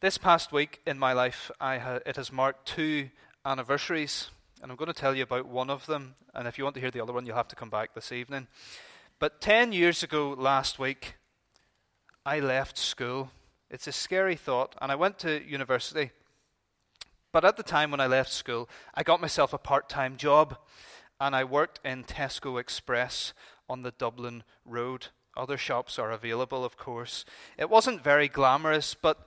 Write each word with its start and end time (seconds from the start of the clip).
This 0.00 0.16
past 0.16 0.52
week 0.52 0.80
in 0.86 0.96
my 0.96 1.12
life, 1.12 1.50
ha- 1.60 1.98
it 2.06 2.14
has 2.14 2.30
marked 2.30 2.68
two 2.68 3.10
anniversaries, 3.44 4.30
and 4.62 4.70
I'm 4.70 4.76
going 4.76 4.86
to 4.86 4.92
tell 4.92 5.16
you 5.16 5.24
about 5.24 5.48
one 5.48 5.70
of 5.70 5.86
them. 5.86 6.14
And 6.36 6.46
if 6.46 6.56
you 6.56 6.62
want 6.62 6.74
to 6.74 6.80
hear 6.80 6.92
the 6.92 7.00
other 7.00 7.12
one, 7.12 7.26
you'll 7.26 7.34
have 7.34 7.48
to 7.48 7.56
come 7.56 7.68
back 7.68 7.94
this 7.94 8.12
evening. 8.12 8.46
But 9.18 9.40
10 9.40 9.72
years 9.72 10.04
ago 10.04 10.36
last 10.38 10.78
week, 10.78 11.16
I 12.24 12.38
left 12.38 12.78
school. 12.78 13.32
It's 13.72 13.88
a 13.88 13.92
scary 13.92 14.36
thought, 14.36 14.76
and 14.80 14.92
I 14.92 14.94
went 14.94 15.18
to 15.18 15.44
university. 15.44 16.12
But 17.32 17.44
at 17.44 17.56
the 17.56 17.64
time 17.64 17.90
when 17.90 18.00
I 18.00 18.06
left 18.06 18.30
school, 18.30 18.68
I 18.94 19.02
got 19.02 19.20
myself 19.20 19.52
a 19.52 19.58
part 19.58 19.88
time 19.88 20.16
job, 20.16 20.58
and 21.18 21.34
I 21.34 21.42
worked 21.42 21.80
in 21.84 22.04
Tesco 22.04 22.60
Express 22.60 23.32
on 23.68 23.82
the 23.82 23.90
Dublin 23.90 24.44
Road. 24.64 25.08
Other 25.36 25.58
shops 25.58 25.98
are 25.98 26.12
available, 26.12 26.64
of 26.64 26.76
course. 26.76 27.24
It 27.58 27.68
wasn't 27.68 28.00
very 28.00 28.28
glamorous, 28.28 28.94
but 28.94 29.26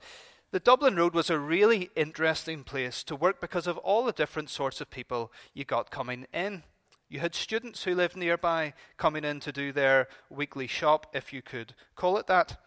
the 0.52 0.60
Dublin 0.60 0.96
Road 0.96 1.14
was 1.14 1.30
a 1.30 1.38
really 1.38 1.88
interesting 1.96 2.62
place 2.62 3.02
to 3.04 3.16
work 3.16 3.40
because 3.40 3.66
of 3.66 3.78
all 3.78 4.04
the 4.04 4.12
different 4.12 4.50
sorts 4.50 4.82
of 4.82 4.90
people 4.90 5.32
you 5.54 5.64
got 5.64 5.90
coming 5.90 6.26
in. 6.32 6.62
You 7.08 7.20
had 7.20 7.34
students 7.34 7.84
who 7.84 7.94
lived 7.94 8.16
nearby 8.16 8.74
coming 8.98 9.24
in 9.24 9.40
to 9.40 9.52
do 9.52 9.72
their 9.72 10.08
weekly 10.28 10.66
shop, 10.66 11.06
if 11.14 11.32
you 11.32 11.40
could 11.40 11.74
call 11.96 12.18
it 12.18 12.26
that. 12.26 12.58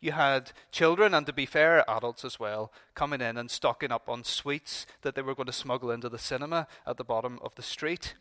You 0.00 0.12
had 0.12 0.52
children, 0.70 1.14
and 1.14 1.24
to 1.26 1.32
be 1.32 1.46
fair, 1.46 1.82
adults 1.88 2.26
as 2.26 2.38
well, 2.38 2.72
coming 2.94 3.22
in 3.22 3.38
and 3.38 3.50
stocking 3.50 3.90
up 3.90 4.10
on 4.10 4.22
sweets 4.22 4.86
that 5.00 5.14
they 5.14 5.22
were 5.22 5.34
going 5.34 5.46
to 5.46 5.52
smuggle 5.52 5.90
into 5.90 6.10
the 6.10 6.18
cinema 6.18 6.66
at 6.86 6.98
the 6.98 7.04
bottom 7.04 7.38
of 7.42 7.54
the 7.54 7.62
street. 7.62 8.16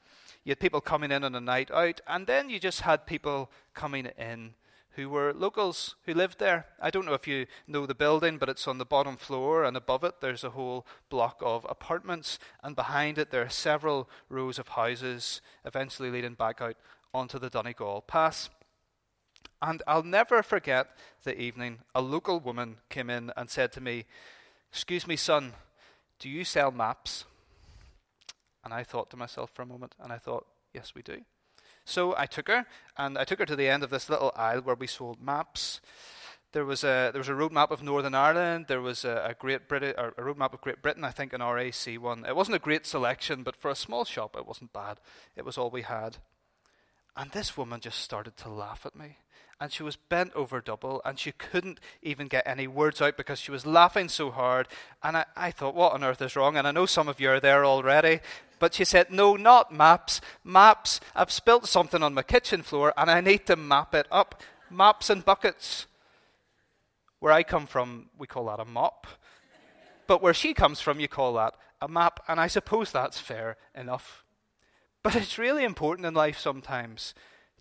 You 0.45 0.51
had 0.51 0.61
people 0.61 0.81
coming 0.81 1.11
in 1.11 1.25
on 1.25 1.35
a 1.35 1.41
night 1.41 1.71
out, 1.71 1.99
and 2.07 2.25
then 2.25 2.49
you 2.49 2.57
just 2.57 2.81
had 2.81 3.05
people 3.05 3.51
coming 3.73 4.05
in 4.17 4.53
who 4.91 5.09
were 5.09 5.33
locals 5.33 5.95
who 6.05 6.13
lived 6.13 6.39
there. 6.39 6.65
I 6.81 6.89
don't 6.89 7.05
know 7.05 7.13
if 7.13 7.27
you 7.27 7.45
know 7.67 7.85
the 7.85 7.95
building, 7.95 8.37
but 8.37 8.49
it's 8.49 8.67
on 8.67 8.77
the 8.77 8.85
bottom 8.85 9.17
floor, 9.17 9.63
and 9.63 9.77
above 9.77 10.03
it 10.03 10.15
there's 10.21 10.43
a 10.43 10.51
whole 10.51 10.85
block 11.09 11.39
of 11.41 11.65
apartments, 11.69 12.39
and 12.63 12.75
behind 12.75 13.17
it 13.17 13.31
there 13.31 13.43
are 13.43 13.49
several 13.49 14.09
rows 14.29 14.59
of 14.59 14.69
houses, 14.69 15.41
eventually 15.63 16.09
leading 16.09 16.33
back 16.33 16.61
out 16.61 16.75
onto 17.13 17.39
the 17.39 17.49
Donegal 17.49 18.01
Pass. 18.01 18.49
And 19.61 19.83
I'll 19.87 20.03
never 20.03 20.41
forget 20.41 20.95
the 21.23 21.39
evening 21.39 21.79
a 21.93 22.01
local 22.01 22.39
woman 22.39 22.77
came 22.89 23.09
in 23.09 23.31
and 23.35 23.49
said 23.49 23.71
to 23.73 23.81
me, 23.81 24.05
Excuse 24.71 25.07
me, 25.07 25.15
son, 25.15 25.53
do 26.19 26.29
you 26.29 26.43
sell 26.43 26.71
maps? 26.71 27.25
And 28.63 28.73
I 28.73 28.83
thought 28.83 29.09
to 29.11 29.17
myself 29.17 29.49
for 29.51 29.63
a 29.63 29.65
moment, 29.65 29.95
and 29.99 30.13
I 30.13 30.17
thought, 30.17 30.45
Yes, 30.73 30.93
we 30.95 31.01
do. 31.01 31.21
So 31.89 32.13
I 32.15 32.27
took 32.27 32.47
her, 32.47 32.67
and 32.97 33.17
I 33.17 33.23
took 33.23 33.39
her 33.39 33.45
to 33.47 33.55
the 33.55 33.67
end 33.67 33.83
of 33.83 33.89
this 33.89 34.09
little 34.09 34.31
aisle 34.35 34.61
where 34.61 34.75
we 34.75 34.85
sold 34.85 35.19
maps. 35.21 35.81
There 36.51 36.63
was 36.63 36.83
a 36.83 37.09
there 37.11 37.19
was 37.19 37.29
a 37.29 37.35
road 37.35 37.51
map 37.51 37.71
of 37.71 37.81
Northern 37.81 38.13
Ireland. 38.13 38.65
There 38.67 38.81
was 38.81 39.03
a, 39.03 39.29
a 39.29 39.33
Great 39.33 39.67
Britain, 39.67 39.93
a 39.97 40.23
road 40.23 40.37
map 40.37 40.53
of 40.53 40.61
Great 40.61 40.83
Britain. 40.83 41.03
I 41.03 41.09
think 41.09 41.33
an 41.33 41.41
RAC 41.41 41.99
one. 41.99 42.25
It 42.25 42.35
wasn't 42.35 42.57
a 42.57 42.59
great 42.59 42.85
selection, 42.85 43.41
but 43.41 43.55
for 43.55 43.71
a 43.71 43.75
small 43.75 44.05
shop, 44.05 44.35
it 44.37 44.45
wasn't 44.45 44.71
bad. 44.71 44.99
It 45.35 45.45
was 45.45 45.57
all 45.57 45.71
we 45.71 45.81
had. 45.81 46.17
And 47.17 47.31
this 47.31 47.57
woman 47.57 47.79
just 47.79 47.99
started 47.99 48.37
to 48.37 48.49
laugh 48.49 48.85
at 48.85 48.95
me. 48.95 49.17
And 49.59 49.71
she 49.71 49.83
was 49.83 49.97
bent 49.97 50.31
over 50.35 50.61
double, 50.61 51.01
and 51.03 51.19
she 51.19 51.33
couldn't 51.33 51.79
even 52.01 52.27
get 52.27 52.47
any 52.47 52.65
words 52.65 53.01
out 53.01 53.17
because 53.17 53.39
she 53.39 53.51
was 53.51 53.65
laughing 53.65 54.07
so 54.07 54.31
hard. 54.31 54.67
And 55.03 55.17
I, 55.17 55.25
I 55.35 55.51
thought, 55.51 55.75
what 55.75 55.91
on 55.91 56.03
earth 56.03 56.21
is 56.21 56.35
wrong? 56.35 56.55
And 56.55 56.65
I 56.65 56.71
know 56.71 56.85
some 56.85 57.09
of 57.09 57.19
you 57.19 57.29
are 57.29 57.41
there 57.41 57.65
already. 57.65 58.21
But 58.59 58.73
she 58.73 58.85
said, 58.85 59.11
No, 59.11 59.35
not 59.35 59.73
maps. 59.73 60.21
Maps. 60.43 60.99
I've 61.15 61.31
spilt 61.31 61.65
something 61.65 62.03
on 62.03 62.13
my 62.13 62.23
kitchen 62.23 62.61
floor 62.61 62.93
and 62.97 63.09
I 63.09 63.21
need 63.21 63.45
to 63.47 63.55
map 63.55 63.95
it 63.95 64.07
up. 64.11 64.41
Maps 64.69 65.09
and 65.09 65.25
buckets. 65.25 65.87
Where 67.19 67.33
I 67.33 67.43
come 67.43 67.65
from, 67.65 68.09
we 68.17 68.27
call 68.27 68.45
that 68.45 68.59
a 68.59 68.65
mop. 68.65 69.07
But 70.07 70.21
where 70.21 70.33
she 70.33 70.53
comes 70.53 70.79
from, 70.79 70.99
you 70.99 71.07
call 71.07 71.33
that 71.33 71.55
a 71.81 71.87
map. 71.87 72.19
And 72.27 72.39
I 72.39 72.47
suppose 72.47 72.91
that's 72.91 73.19
fair 73.19 73.57
enough. 73.75 74.23
But 75.03 75.15
it's 75.15 75.37
really 75.37 75.63
important 75.63 76.05
in 76.05 76.13
life 76.13 76.37
sometimes 76.37 77.13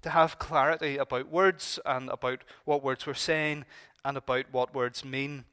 to 0.02 0.10
have 0.10 0.38
clarity 0.38 0.96
about 0.96 1.30
words 1.30 1.78
and 1.84 2.08
about 2.10 2.44
what 2.64 2.82
words 2.82 3.06
we're 3.06 3.14
saying 3.14 3.64
and 4.04 4.16
about 4.16 4.46
what 4.52 4.74
words 4.74 5.04
mean, 5.04 5.44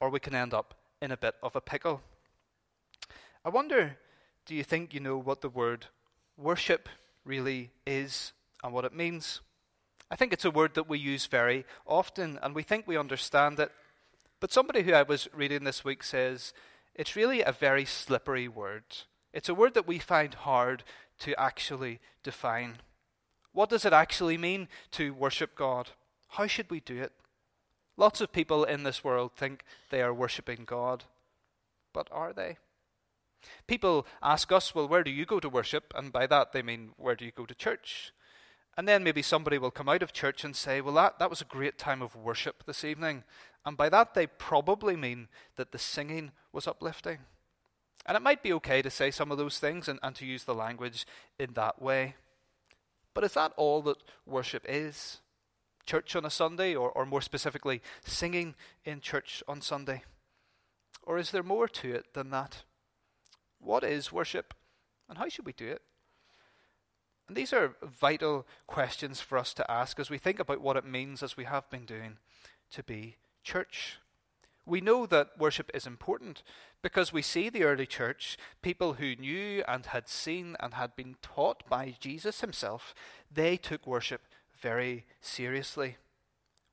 or 0.00 0.08
we 0.08 0.20
can 0.20 0.34
end 0.34 0.54
up 0.54 0.74
in 1.00 1.10
a 1.10 1.16
bit 1.16 1.34
of 1.42 1.56
a 1.56 1.60
pickle. 1.60 2.00
I 3.44 3.48
wonder 3.48 3.96
do 4.46 4.54
you 4.54 4.64
think 4.64 4.92
you 4.92 5.00
know 5.00 5.18
what 5.18 5.40
the 5.40 5.48
word 5.48 5.86
worship 6.36 6.88
really 7.24 7.70
is 7.86 8.32
and 8.62 8.72
what 8.72 8.84
it 8.84 8.94
means? 8.94 9.40
I 10.10 10.16
think 10.16 10.32
it's 10.32 10.44
a 10.44 10.50
word 10.50 10.74
that 10.74 10.88
we 10.88 10.98
use 10.98 11.26
very 11.26 11.64
often 11.86 12.38
and 12.42 12.54
we 12.54 12.62
think 12.62 12.86
we 12.86 12.96
understand 12.96 13.58
it. 13.60 13.72
But 14.40 14.52
somebody 14.52 14.82
who 14.82 14.92
I 14.92 15.02
was 15.02 15.28
reading 15.32 15.64
this 15.64 15.84
week 15.84 16.02
says 16.02 16.52
it's 16.94 17.16
really 17.16 17.42
a 17.42 17.52
very 17.52 17.84
slippery 17.84 18.48
word. 18.48 18.84
It's 19.32 19.48
a 19.48 19.54
word 19.54 19.74
that 19.74 19.86
we 19.86 19.98
find 19.98 20.34
hard 20.34 20.84
to 21.20 21.38
actually 21.40 22.00
define. 22.22 22.78
What 23.52 23.70
does 23.70 23.84
it 23.84 23.92
actually 23.92 24.36
mean 24.36 24.68
to 24.92 25.14
worship 25.14 25.54
God? 25.54 25.90
How 26.30 26.46
should 26.46 26.70
we 26.70 26.80
do 26.80 27.00
it? 27.00 27.12
Lots 27.96 28.20
of 28.20 28.32
people 28.32 28.64
in 28.64 28.82
this 28.82 29.04
world 29.04 29.32
think 29.36 29.64
they 29.90 30.02
are 30.02 30.12
worshipping 30.12 30.64
God, 30.64 31.04
but 31.92 32.08
are 32.10 32.32
they? 32.32 32.56
People 33.66 34.06
ask 34.22 34.50
us, 34.52 34.74
well, 34.74 34.88
where 34.88 35.04
do 35.04 35.10
you 35.10 35.24
go 35.24 35.40
to 35.40 35.48
worship? 35.48 35.92
And 35.96 36.12
by 36.12 36.26
that 36.26 36.52
they 36.52 36.62
mean, 36.62 36.90
where 36.96 37.14
do 37.14 37.24
you 37.24 37.32
go 37.32 37.46
to 37.46 37.54
church? 37.54 38.12
And 38.76 38.88
then 38.88 39.04
maybe 39.04 39.22
somebody 39.22 39.58
will 39.58 39.70
come 39.70 39.88
out 39.88 40.02
of 40.02 40.12
church 40.12 40.44
and 40.44 40.56
say, 40.56 40.80
well, 40.80 40.94
that, 40.94 41.18
that 41.18 41.30
was 41.30 41.40
a 41.40 41.46
great 41.46 41.78
time 41.78 42.00
of 42.00 42.16
worship 42.16 42.64
this 42.64 42.84
evening. 42.84 43.24
And 43.66 43.76
by 43.76 43.88
that 43.90 44.14
they 44.14 44.26
probably 44.26 44.96
mean 44.96 45.28
that 45.56 45.72
the 45.72 45.78
singing 45.78 46.32
was 46.52 46.66
uplifting. 46.66 47.18
And 48.06 48.16
it 48.16 48.22
might 48.22 48.42
be 48.42 48.52
okay 48.54 48.82
to 48.82 48.90
say 48.90 49.10
some 49.10 49.30
of 49.30 49.38
those 49.38 49.58
things 49.58 49.88
and, 49.88 50.00
and 50.02 50.16
to 50.16 50.26
use 50.26 50.44
the 50.44 50.54
language 50.54 51.06
in 51.38 51.52
that 51.54 51.80
way. 51.80 52.16
But 53.14 53.24
is 53.24 53.34
that 53.34 53.52
all 53.56 53.82
that 53.82 53.98
worship 54.26 54.64
is? 54.68 55.20
Church 55.84 56.16
on 56.16 56.24
a 56.24 56.30
Sunday, 56.30 56.74
or, 56.74 56.90
or 56.90 57.04
more 57.04 57.20
specifically, 57.20 57.82
singing 58.04 58.54
in 58.84 59.00
church 59.00 59.42
on 59.46 59.60
Sunday? 59.60 60.02
Or 61.02 61.18
is 61.18 61.30
there 61.30 61.42
more 61.42 61.68
to 61.68 61.92
it 61.92 62.14
than 62.14 62.30
that? 62.30 62.62
What 63.62 63.84
is 63.84 64.12
worship? 64.12 64.54
And 65.08 65.18
how 65.18 65.28
should 65.28 65.46
we 65.46 65.52
do 65.52 65.68
it? 65.68 65.82
And 67.28 67.36
these 67.36 67.52
are 67.52 67.76
vital 67.82 68.46
questions 68.66 69.20
for 69.20 69.38
us 69.38 69.54
to 69.54 69.70
ask 69.70 69.98
as 69.98 70.10
we 70.10 70.18
think 70.18 70.38
about 70.38 70.60
what 70.60 70.76
it 70.76 70.84
means, 70.84 71.22
as 71.22 71.36
we 71.36 71.44
have 71.44 71.70
been 71.70 71.84
doing, 71.84 72.18
to 72.72 72.82
be 72.82 73.16
church. 73.44 73.98
We 74.66 74.80
know 74.80 75.06
that 75.06 75.38
worship 75.38 75.70
is 75.74 75.86
important 75.86 76.42
because 76.82 77.12
we 77.12 77.22
see 77.22 77.48
the 77.48 77.64
early 77.64 77.86
church, 77.86 78.36
people 78.60 78.94
who 78.94 79.16
knew 79.16 79.62
and 79.66 79.86
had 79.86 80.08
seen 80.08 80.56
and 80.60 80.74
had 80.74 80.94
been 80.96 81.16
taught 81.22 81.68
by 81.68 81.94
Jesus 82.00 82.40
himself, 82.40 82.94
they 83.32 83.56
took 83.56 83.86
worship 83.86 84.22
very 84.60 85.06
seriously. 85.20 85.96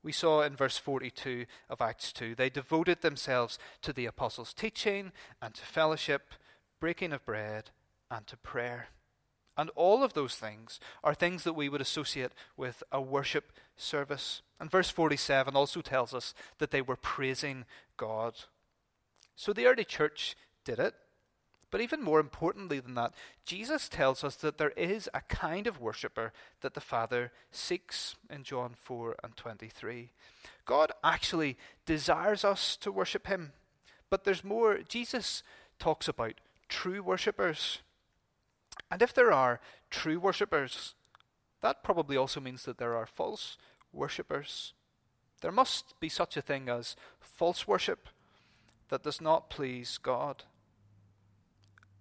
We 0.02 0.12
saw 0.12 0.42
in 0.42 0.56
verse 0.56 0.78
42 0.78 1.46
of 1.68 1.80
Acts 1.80 2.12
2, 2.12 2.34
they 2.34 2.48
devoted 2.48 3.02
themselves 3.02 3.58
to 3.82 3.92
the 3.92 4.06
apostles' 4.06 4.54
teaching 4.54 5.12
and 5.42 5.54
to 5.54 5.64
fellowship, 5.64 6.34
breaking 6.80 7.12
of 7.12 7.24
bread, 7.24 7.70
and 8.10 8.26
to 8.26 8.36
prayer. 8.36 8.88
And 9.56 9.70
all 9.74 10.02
of 10.02 10.14
those 10.14 10.36
things 10.36 10.80
are 11.04 11.14
things 11.14 11.44
that 11.44 11.52
we 11.52 11.68
would 11.68 11.80
associate 11.80 12.32
with 12.56 12.82
a 12.90 13.00
worship 13.00 13.52
service. 13.76 14.42
And 14.58 14.70
verse 14.70 14.90
47 14.90 15.54
also 15.54 15.80
tells 15.82 16.14
us 16.14 16.34
that 16.58 16.70
they 16.70 16.80
were 16.80 16.96
praising 16.96 17.66
God. 17.96 18.34
So 19.36 19.52
the 19.52 19.66
early 19.66 19.84
church 19.84 20.36
did 20.64 20.78
it. 20.78 20.94
But 21.70 21.80
even 21.80 22.02
more 22.02 22.18
importantly 22.18 22.80
than 22.80 22.94
that, 22.94 23.14
Jesus 23.44 23.88
tells 23.88 24.24
us 24.24 24.34
that 24.36 24.58
there 24.58 24.70
is 24.70 25.08
a 25.14 25.20
kind 25.20 25.66
of 25.66 25.80
worshipper 25.80 26.32
that 26.62 26.74
the 26.74 26.80
Father 26.80 27.30
seeks 27.52 28.16
in 28.28 28.42
John 28.42 28.74
4 28.74 29.16
and 29.22 29.36
23. 29.36 30.10
God 30.64 30.90
actually 31.04 31.56
desires 31.86 32.44
us 32.44 32.76
to 32.78 32.90
worship 32.90 33.28
Him. 33.28 33.52
But 34.08 34.24
there's 34.24 34.42
more. 34.42 34.78
Jesus 34.88 35.44
talks 35.78 36.08
about 36.08 36.40
true 36.70 37.02
worshippers. 37.02 37.82
And 38.90 39.02
if 39.02 39.12
there 39.12 39.32
are 39.32 39.60
true 39.90 40.18
worshippers, 40.18 40.94
that 41.60 41.84
probably 41.84 42.16
also 42.16 42.40
means 42.40 42.64
that 42.64 42.78
there 42.78 42.96
are 42.96 43.06
false 43.06 43.58
worshippers. 43.92 44.72
There 45.42 45.52
must 45.52 45.98
be 46.00 46.08
such 46.08 46.36
a 46.36 46.42
thing 46.42 46.70
as 46.70 46.96
false 47.20 47.68
worship 47.68 48.08
that 48.88 49.02
does 49.02 49.20
not 49.20 49.50
please 49.50 49.98
God. 49.98 50.44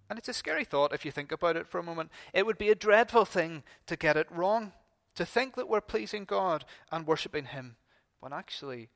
And 0.09 0.17
it's 0.17 0.29
a 0.29 0.33
scary 0.33 0.65
thought 0.65 0.93
if 0.93 1.05
you 1.05 1.11
think 1.11 1.31
about 1.31 1.55
it 1.55 1.67
for 1.67 1.79
a 1.79 1.83
moment. 1.83 2.11
It 2.33 2.45
would 2.45 2.57
be 2.57 2.69
a 2.69 2.75
dreadful 2.75 3.25
thing 3.25 3.63
to 3.85 3.95
get 3.95 4.17
it 4.17 4.31
wrong, 4.31 4.73
to 5.15 5.25
think 5.25 5.55
that 5.55 5.69
we're 5.69 5.81
pleasing 5.81 6.25
God 6.25 6.65
and 6.91 7.05
worshipping 7.05 7.45
Him, 7.45 7.75
when 8.19 8.33
actually 8.33 8.89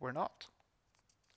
we're 0.00 0.12
not. 0.12 0.48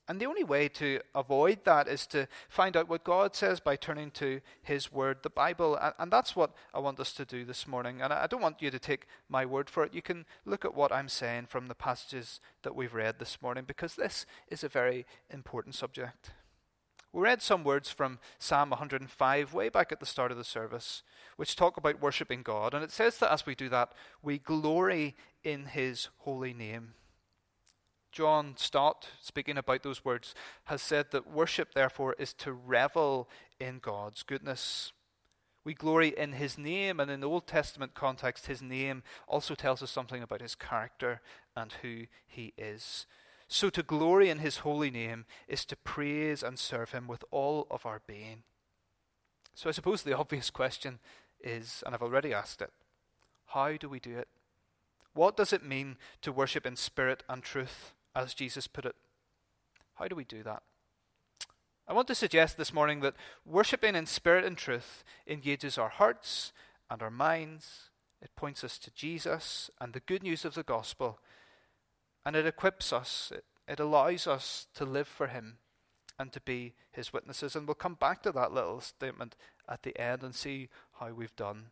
And 0.10 0.20
the 0.20 0.26
only 0.26 0.44
way 0.44 0.68
to 0.70 1.02
avoid 1.14 1.64
that 1.66 1.88
is 1.88 2.08
to 2.08 2.28
find 2.50 2.76
out 2.76 2.90
what 2.90 3.04
God 3.04 3.36
says 3.36 3.60
by 3.60 3.76
turning 3.76 4.10
to 4.12 4.42
His 4.64 4.92
Word, 4.92 5.18
the 5.22 5.30
Bible. 5.30 5.76
And, 5.76 5.94
and, 6.00 6.12
that's 6.12 6.36
what 6.36 6.56
I 6.74 6.80
want 6.80 7.00
us 7.00 7.14
to 7.14 7.26
do 7.26 7.46
this 7.46 7.68
morning. 7.68 8.02
And 8.02 8.12
I 8.12 8.26
don't 8.26 8.42
want 8.42 8.60
you 8.60 8.72
to 8.72 8.80
take 8.80 9.06
my 9.30 9.46
word 9.46 9.70
for 9.70 9.84
it. 9.84 9.94
You 9.94 10.02
can 10.02 10.26
look 10.46 10.66
at 10.66 10.74
what 10.74 10.92
I'm 10.92 11.10
saying 11.10 11.46
from 11.46 11.68
the 11.68 11.76
passages 11.76 12.40
that 12.64 12.76
we've 12.76 12.96
read 12.96 13.20
this 13.20 13.40
morning, 13.40 13.66
because 13.68 13.96
this 13.96 14.26
is 14.48 14.64
a 14.64 14.68
very 14.68 15.06
important 15.30 15.76
subject. 15.76 16.32
We 17.14 17.22
read 17.22 17.44
some 17.44 17.64
words 17.64 17.92
from 17.92 18.18
Psalm 18.40 18.72
105 18.72 19.54
way 19.54 19.70
back 19.70 19.92
at 19.92 20.00
the 20.00 20.08
start 20.08 20.32
of 20.32 20.40
the 20.40 20.44
service, 20.44 21.04
which 21.38 21.56
talk 21.56 21.78
about 21.78 22.02
worshipping 22.02 22.42
God. 22.42 22.74
And 22.74 22.84
it 22.84 22.92
says 22.92 23.20
that 23.20 23.32
as 23.32 23.46
we 23.46 23.54
do 23.54 23.70
that, 23.70 23.92
we 24.24 24.40
glory 24.40 25.16
in 25.44 25.66
His 25.66 26.10
holy 26.18 26.56
name. 26.56 26.94
John 28.12 28.56
Stott, 28.58 29.08
speaking 29.22 29.58
about 29.58 29.84
those 29.84 30.04
words, 30.04 30.34
has 30.66 30.82
said 30.82 31.12
that 31.12 31.30
worship, 31.30 31.74
therefore, 31.74 32.16
is 32.18 32.34
to 32.34 32.52
revel 32.52 33.30
in 33.60 33.80
God's 33.80 34.24
goodness. 34.24 34.92
We 35.64 35.74
glory 35.74 36.10
in 36.10 36.34
his 36.34 36.58
name, 36.58 37.00
and 37.00 37.12
in 37.12 37.20
the 37.20 37.30
Old 37.30 37.46
Testament 37.46 37.94
context, 37.94 38.48
his 38.48 38.62
name 38.62 39.04
also 39.28 39.56
tells 39.56 39.84
us 39.84 39.92
something 39.92 40.24
about 40.24 40.42
his 40.42 40.56
character 40.56 41.22
and 41.56 41.74
who 41.82 42.06
he 42.26 42.54
is. 42.58 43.06
So 43.48 43.70
to 43.72 43.84
glory 43.84 44.30
in 44.30 44.40
his 44.40 44.58
holy 44.58 44.92
name 44.92 45.26
is 45.48 45.66
to 45.66 45.76
praise 45.76 46.44
and 46.44 46.58
serve 46.58 46.92
him 46.92 47.08
with 47.08 47.24
all 47.32 47.68
of 47.70 47.86
our 47.86 48.02
being. 48.08 48.44
So 49.56 49.70
I 49.70 49.74
suppose 49.74 50.04
the 50.04 50.18
obvious 50.18 50.50
question 50.50 51.00
is, 51.42 51.84
and 51.86 51.94
I've 51.94 52.04
already 52.04 52.34
asked 52.34 52.62
it, 52.62 52.72
how 53.48 53.76
do 53.78 53.90
we 53.90 54.00
do 54.00 54.18
it? 54.18 54.28
What 55.14 55.36
does 55.36 55.52
it 55.52 55.66
mean 55.66 55.98
to 56.22 56.32
worship 56.32 56.66
in 56.66 56.76
spirit 56.76 57.24
and 57.28 57.42
truth? 57.44 57.94
As 58.16 58.34
Jesus 58.34 58.68
put 58.68 58.86
it. 58.86 58.96
How 59.96 60.08
do 60.08 60.16
we 60.16 60.24
do 60.24 60.44
that? 60.44 60.64
I 61.88 61.94
want 61.94 62.08
to 62.10 62.16
suggest 62.16 62.58
this 62.58 62.72
morning 62.72 63.00
that 63.02 63.16
worshipping 63.46 63.96
in 63.96 64.06
spirit 64.06 64.46
and 64.46 64.56
truth 64.56 65.04
engages 65.26 65.78
our 65.78 65.90
hearts 65.90 66.54
and 66.90 67.02
our 67.02 67.10
minds. 67.10 67.90
It 68.22 68.36
points 68.36 68.64
us 68.64 68.78
to 68.80 68.92
Jesus 68.92 69.72
and 69.82 69.94
the 69.94 70.00
good 70.02 70.22
news 70.22 70.46
of 70.46 70.54
the 70.54 70.64
gospel. 70.64 71.20
And 72.26 72.36
it 72.36 72.46
equips 72.46 72.94
us, 72.94 73.32
it, 73.34 73.46
it 73.68 73.80
allows 73.80 74.28
us 74.28 74.68
to 74.76 74.86
live 74.86 75.08
for 75.08 75.28
Him 75.28 75.58
and 76.20 76.32
to 76.32 76.42
be 76.42 76.74
His 76.92 77.12
witnesses. 77.12 77.56
And 77.56 77.68
we'll 77.68 77.76
come 77.76 77.96
back 77.96 78.22
to 78.24 78.32
that 78.34 78.54
little 78.54 78.82
statement 78.82 79.36
at 79.68 79.84
the 79.84 80.00
end 80.00 80.22
and 80.22 80.36
see 80.36 80.70
how 81.00 81.12
we've 81.12 81.36
done. 81.36 81.68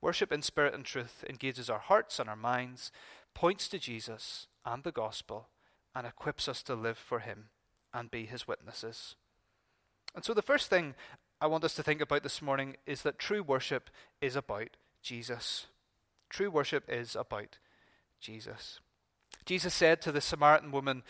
Worship 0.00 0.32
in 0.32 0.42
spirit 0.42 0.74
and 0.74 0.84
truth 0.84 1.24
engages 1.28 1.68
our 1.68 1.80
hearts 1.80 2.18
and 2.18 2.28
our 2.28 2.36
minds, 2.36 2.92
points 3.34 3.68
to 3.68 3.78
Jesus 3.78 4.46
and 4.64 4.84
the 4.84 4.92
gospel, 4.92 5.48
and 5.98 6.06
equips 6.06 6.46
us 6.46 6.62
to 6.62 6.76
live 6.76 6.96
for 6.96 7.18
Him 7.18 7.46
and 7.92 8.08
be 8.08 8.24
His 8.24 8.46
witnesses. 8.46 9.16
And 10.14 10.24
so, 10.24 10.32
the 10.32 10.42
first 10.42 10.70
thing 10.70 10.94
I 11.40 11.48
want 11.48 11.64
us 11.64 11.74
to 11.74 11.82
think 11.82 12.00
about 12.00 12.22
this 12.22 12.40
morning 12.40 12.76
is 12.86 13.02
that 13.02 13.18
true 13.18 13.42
worship 13.42 13.90
is 14.20 14.36
about 14.36 14.76
Jesus. 15.02 15.66
True 16.30 16.52
worship 16.52 16.84
is 16.88 17.16
about 17.16 17.58
Jesus. 18.20 18.78
Jesus 19.44 19.74
said 19.74 20.00
to 20.02 20.12
the 20.12 20.20
Samaritan 20.20 20.70
woman, 20.70 21.02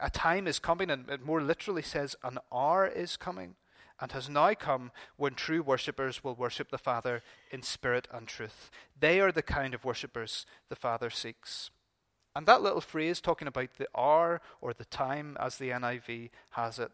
A 0.00 0.08
time 0.08 0.46
is 0.46 0.60
coming, 0.60 0.88
and 0.88 1.10
it 1.10 1.24
more 1.24 1.42
literally 1.42 1.82
says, 1.82 2.14
An 2.22 2.38
hour 2.52 2.86
is 2.86 3.16
coming, 3.16 3.56
and 4.00 4.12
has 4.12 4.28
now 4.28 4.54
come 4.54 4.92
when 5.16 5.34
true 5.34 5.64
worshippers 5.64 6.22
will 6.22 6.36
worship 6.36 6.70
the 6.70 6.78
Father 6.78 7.24
in 7.50 7.60
spirit 7.60 8.06
and 8.12 8.28
truth. 8.28 8.70
They 8.96 9.18
are 9.18 9.32
the 9.32 9.42
kind 9.42 9.74
of 9.74 9.84
worshippers 9.84 10.46
the 10.68 10.76
Father 10.76 11.10
seeks. 11.10 11.70
And 12.36 12.44
that 12.44 12.60
little 12.60 12.82
phrase 12.82 13.22
talking 13.22 13.48
about 13.48 13.78
the 13.78 13.88
hour 13.96 14.42
or 14.60 14.74
the 14.74 14.84
time, 14.84 15.38
as 15.40 15.56
the 15.56 15.70
NIV 15.70 16.28
has 16.50 16.78
it, 16.78 16.92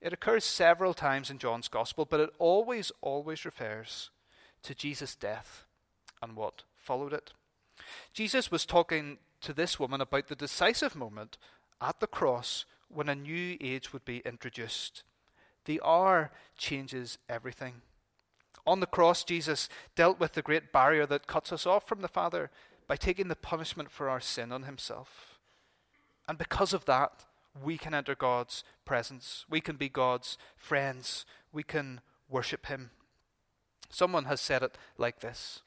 it 0.00 0.12
occurs 0.12 0.44
several 0.44 0.94
times 0.94 1.30
in 1.30 1.38
John's 1.38 1.66
Gospel, 1.66 2.04
but 2.08 2.20
it 2.20 2.30
always, 2.38 2.92
always 3.00 3.44
refers 3.44 4.10
to 4.62 4.72
Jesus' 4.72 5.16
death 5.16 5.64
and 6.22 6.36
what 6.36 6.62
followed 6.76 7.12
it. 7.12 7.32
Jesus 8.12 8.52
was 8.52 8.64
talking 8.64 9.18
to 9.40 9.52
this 9.52 9.80
woman 9.80 10.00
about 10.00 10.28
the 10.28 10.36
decisive 10.36 10.94
moment 10.94 11.38
at 11.80 11.98
the 11.98 12.06
cross 12.06 12.64
when 12.86 13.08
a 13.08 13.16
new 13.16 13.56
age 13.60 13.92
would 13.92 14.04
be 14.04 14.22
introduced. 14.24 15.02
The 15.64 15.80
hour 15.84 16.30
changes 16.56 17.18
everything. 17.28 17.82
On 18.64 18.78
the 18.78 18.86
cross, 18.86 19.24
Jesus 19.24 19.68
dealt 19.96 20.20
with 20.20 20.34
the 20.34 20.42
great 20.42 20.70
barrier 20.70 21.04
that 21.06 21.26
cuts 21.26 21.52
us 21.52 21.66
off 21.66 21.88
from 21.88 22.00
the 22.00 22.06
Father 22.06 22.52
by 22.86 22.96
taking 22.96 23.28
the 23.28 23.36
punishment 23.36 23.90
for 23.90 24.08
our 24.08 24.20
sin 24.20 24.52
on 24.52 24.64
himself. 24.64 25.38
And 26.28 26.38
because 26.38 26.72
of 26.72 26.84
that, 26.86 27.24
we 27.62 27.78
can 27.78 27.94
enter 27.94 28.14
God's 28.14 28.64
presence. 28.84 29.44
We 29.48 29.60
can 29.60 29.76
be 29.76 29.88
God's 29.88 30.38
friends. 30.56 31.24
We 31.52 31.62
can 31.62 32.00
worship 32.28 32.66
him. 32.66 32.90
Someone 33.90 34.24
has 34.24 34.40
said 34.40 34.62
it 34.62 34.76
like 34.98 35.20
this 35.20 35.62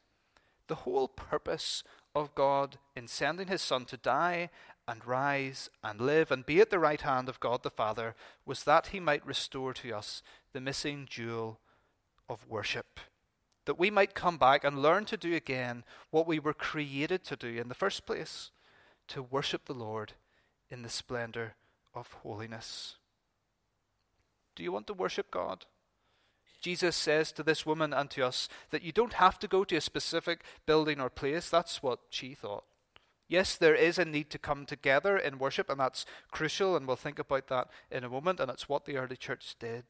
The 0.68 0.76
whole 0.76 1.08
purpose 1.08 1.84
of 2.14 2.36
God 2.36 2.78
in 2.96 3.08
sending 3.08 3.48
his 3.48 3.62
Son 3.62 3.86
to 3.86 3.98
die 3.98 4.50
and 4.88 5.06
rise 5.06 5.70
and 5.84 6.00
live 6.00 6.32
and 6.32 6.46
be 6.46 6.60
at 6.60 6.70
the 6.70 6.80
right 6.80 7.02
hand 7.02 7.30
of 7.30 7.40
God 7.40 7.64
the 7.64 7.70
Father 7.70 8.16
was 8.46 8.64
that 8.64 8.88
he 8.88 9.00
might 9.00 9.26
restore 9.26 9.74
to 9.74 9.94
us 9.94 10.24
the 10.54 10.62
missing 10.62 11.08
jewel 11.10 11.60
of 12.30 12.48
worship 12.48 13.00
that 13.68 13.78
we 13.78 13.92
might 13.92 14.16
come 14.16 14.38
back 14.38 14.64
and 14.64 14.82
learn 14.82 15.04
to 15.06 15.18
do 15.18 15.36
again 15.36 15.84
what 16.10 16.26
we 16.26 16.40
were 16.40 16.54
created 16.54 17.24
to 17.26 17.36
do 17.36 17.50
in 17.50 17.68
the 17.68 17.76
first 17.76 18.06
place 18.06 18.50
to 19.10 19.22
worship 19.22 19.66
the 19.66 19.74
Lord 19.74 20.14
in 20.70 20.82
the 20.82 20.90
splendor 20.90 21.56
of 21.94 22.12
holiness. 22.24 22.96
Do 24.56 24.64
you 24.64 24.72
want 24.72 24.88
to 24.88 24.94
worship 24.94 25.30
God? 25.30 25.66
Jesus 26.62 26.96
says 26.96 27.34
to 27.34 27.44
this 27.44 27.66
woman 27.66 27.94
and 27.94 28.10
to 28.12 28.26
us 28.26 28.48
that 28.72 28.84
you 28.84 28.94
don't 28.94 29.14
have 29.14 29.38
to 29.40 29.48
go 29.48 29.66
to 29.66 29.76
a 29.76 29.82
specific 29.82 30.44
building 30.66 31.02
or 31.02 31.10
place. 31.10 31.50
That's 31.50 31.84
what 31.84 32.00
she 32.10 32.34
thought. 32.34 32.64
Yes, 33.28 33.58
there 33.58 33.76
is 33.76 33.98
a 33.98 34.06
need 34.06 34.30
to 34.30 34.40
come 34.40 34.66
together 34.66 35.18
in 35.18 35.40
worship, 35.40 35.70
and 35.70 35.82
that's 35.82 36.06
crucial, 36.32 36.78
and 36.78 36.88
we'll 36.88 36.96
think 36.96 37.20
about 37.20 37.48
that 37.48 37.68
in 37.92 38.06
a 38.06 38.10
moment, 38.10 38.40
and 38.40 38.50
it's 38.50 38.70
what 38.70 38.86
the 38.86 38.96
early 38.96 39.18
church 39.18 39.56
did. 39.60 39.84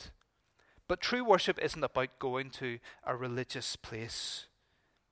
But 0.88 1.02
true 1.02 1.24
worship 1.24 1.60
isn't 1.62 1.84
about 1.84 2.20
going 2.20 2.50
to 2.52 2.80
a 3.04 3.16
religious 3.16 3.76
place. 3.76 4.46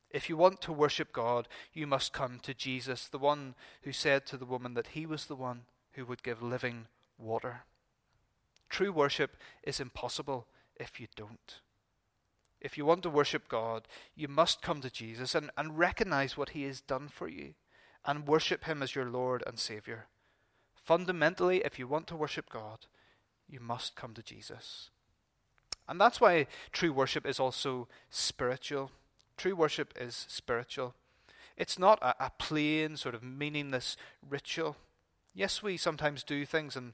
If 0.09 0.29
you 0.29 0.37
want 0.37 0.61
to 0.61 0.71
worship 0.71 1.11
God, 1.11 1.47
you 1.73 1.85
must 1.85 2.13
come 2.13 2.39
to 2.43 2.53
Jesus, 2.53 3.07
the 3.07 3.17
one 3.17 3.55
who 3.81 3.91
said 3.91 4.25
to 4.27 4.37
the 4.37 4.45
woman 4.45 4.73
that 4.75 4.87
he 4.87 5.05
was 5.05 5.25
the 5.25 5.35
one 5.35 5.63
who 5.93 6.05
would 6.05 6.23
give 6.23 6.41
living 6.41 6.87
water. 7.17 7.63
True 8.69 8.91
worship 8.91 9.35
is 9.63 9.79
impossible 9.79 10.47
if 10.77 10.99
you 10.99 11.07
don't. 11.15 11.59
If 12.61 12.77
you 12.77 12.85
want 12.85 13.03
to 13.03 13.09
worship 13.09 13.47
God, 13.47 13.87
you 14.15 14.27
must 14.27 14.61
come 14.61 14.81
to 14.81 14.89
Jesus 14.89 15.35
and, 15.35 15.51
and 15.57 15.77
recognize 15.77 16.37
what 16.37 16.49
he 16.49 16.63
has 16.63 16.81
done 16.81 17.09
for 17.09 17.27
you 17.27 17.53
and 18.05 18.27
worship 18.27 18.63
him 18.63 18.81
as 18.81 18.95
your 18.95 19.05
Lord 19.05 19.43
and 19.45 19.59
Savior. 19.59 20.07
Fundamentally, 20.73 21.61
if 21.65 21.77
you 21.77 21.87
want 21.87 22.07
to 22.07 22.15
worship 22.15 22.49
God, 22.49 22.85
you 23.47 23.59
must 23.59 23.95
come 23.95 24.13
to 24.13 24.23
Jesus. 24.23 24.89
And 25.87 25.99
that's 26.01 26.19
why 26.19 26.47
true 26.71 26.91
worship 26.91 27.25
is 27.25 27.39
also 27.39 27.87
spiritual. 28.09 28.91
True 29.37 29.55
worship 29.55 29.93
is 29.99 30.25
spiritual. 30.27 30.95
It's 31.57 31.79
not 31.79 32.01
a, 32.01 32.25
a 32.25 32.31
plain, 32.37 32.97
sort 32.97 33.15
of 33.15 33.23
meaningless 33.23 33.95
ritual. 34.27 34.75
Yes, 35.33 35.61
we 35.61 35.75
sometimes 35.75 36.23
do 36.23 36.45
things 36.45 36.77
and 36.77 36.93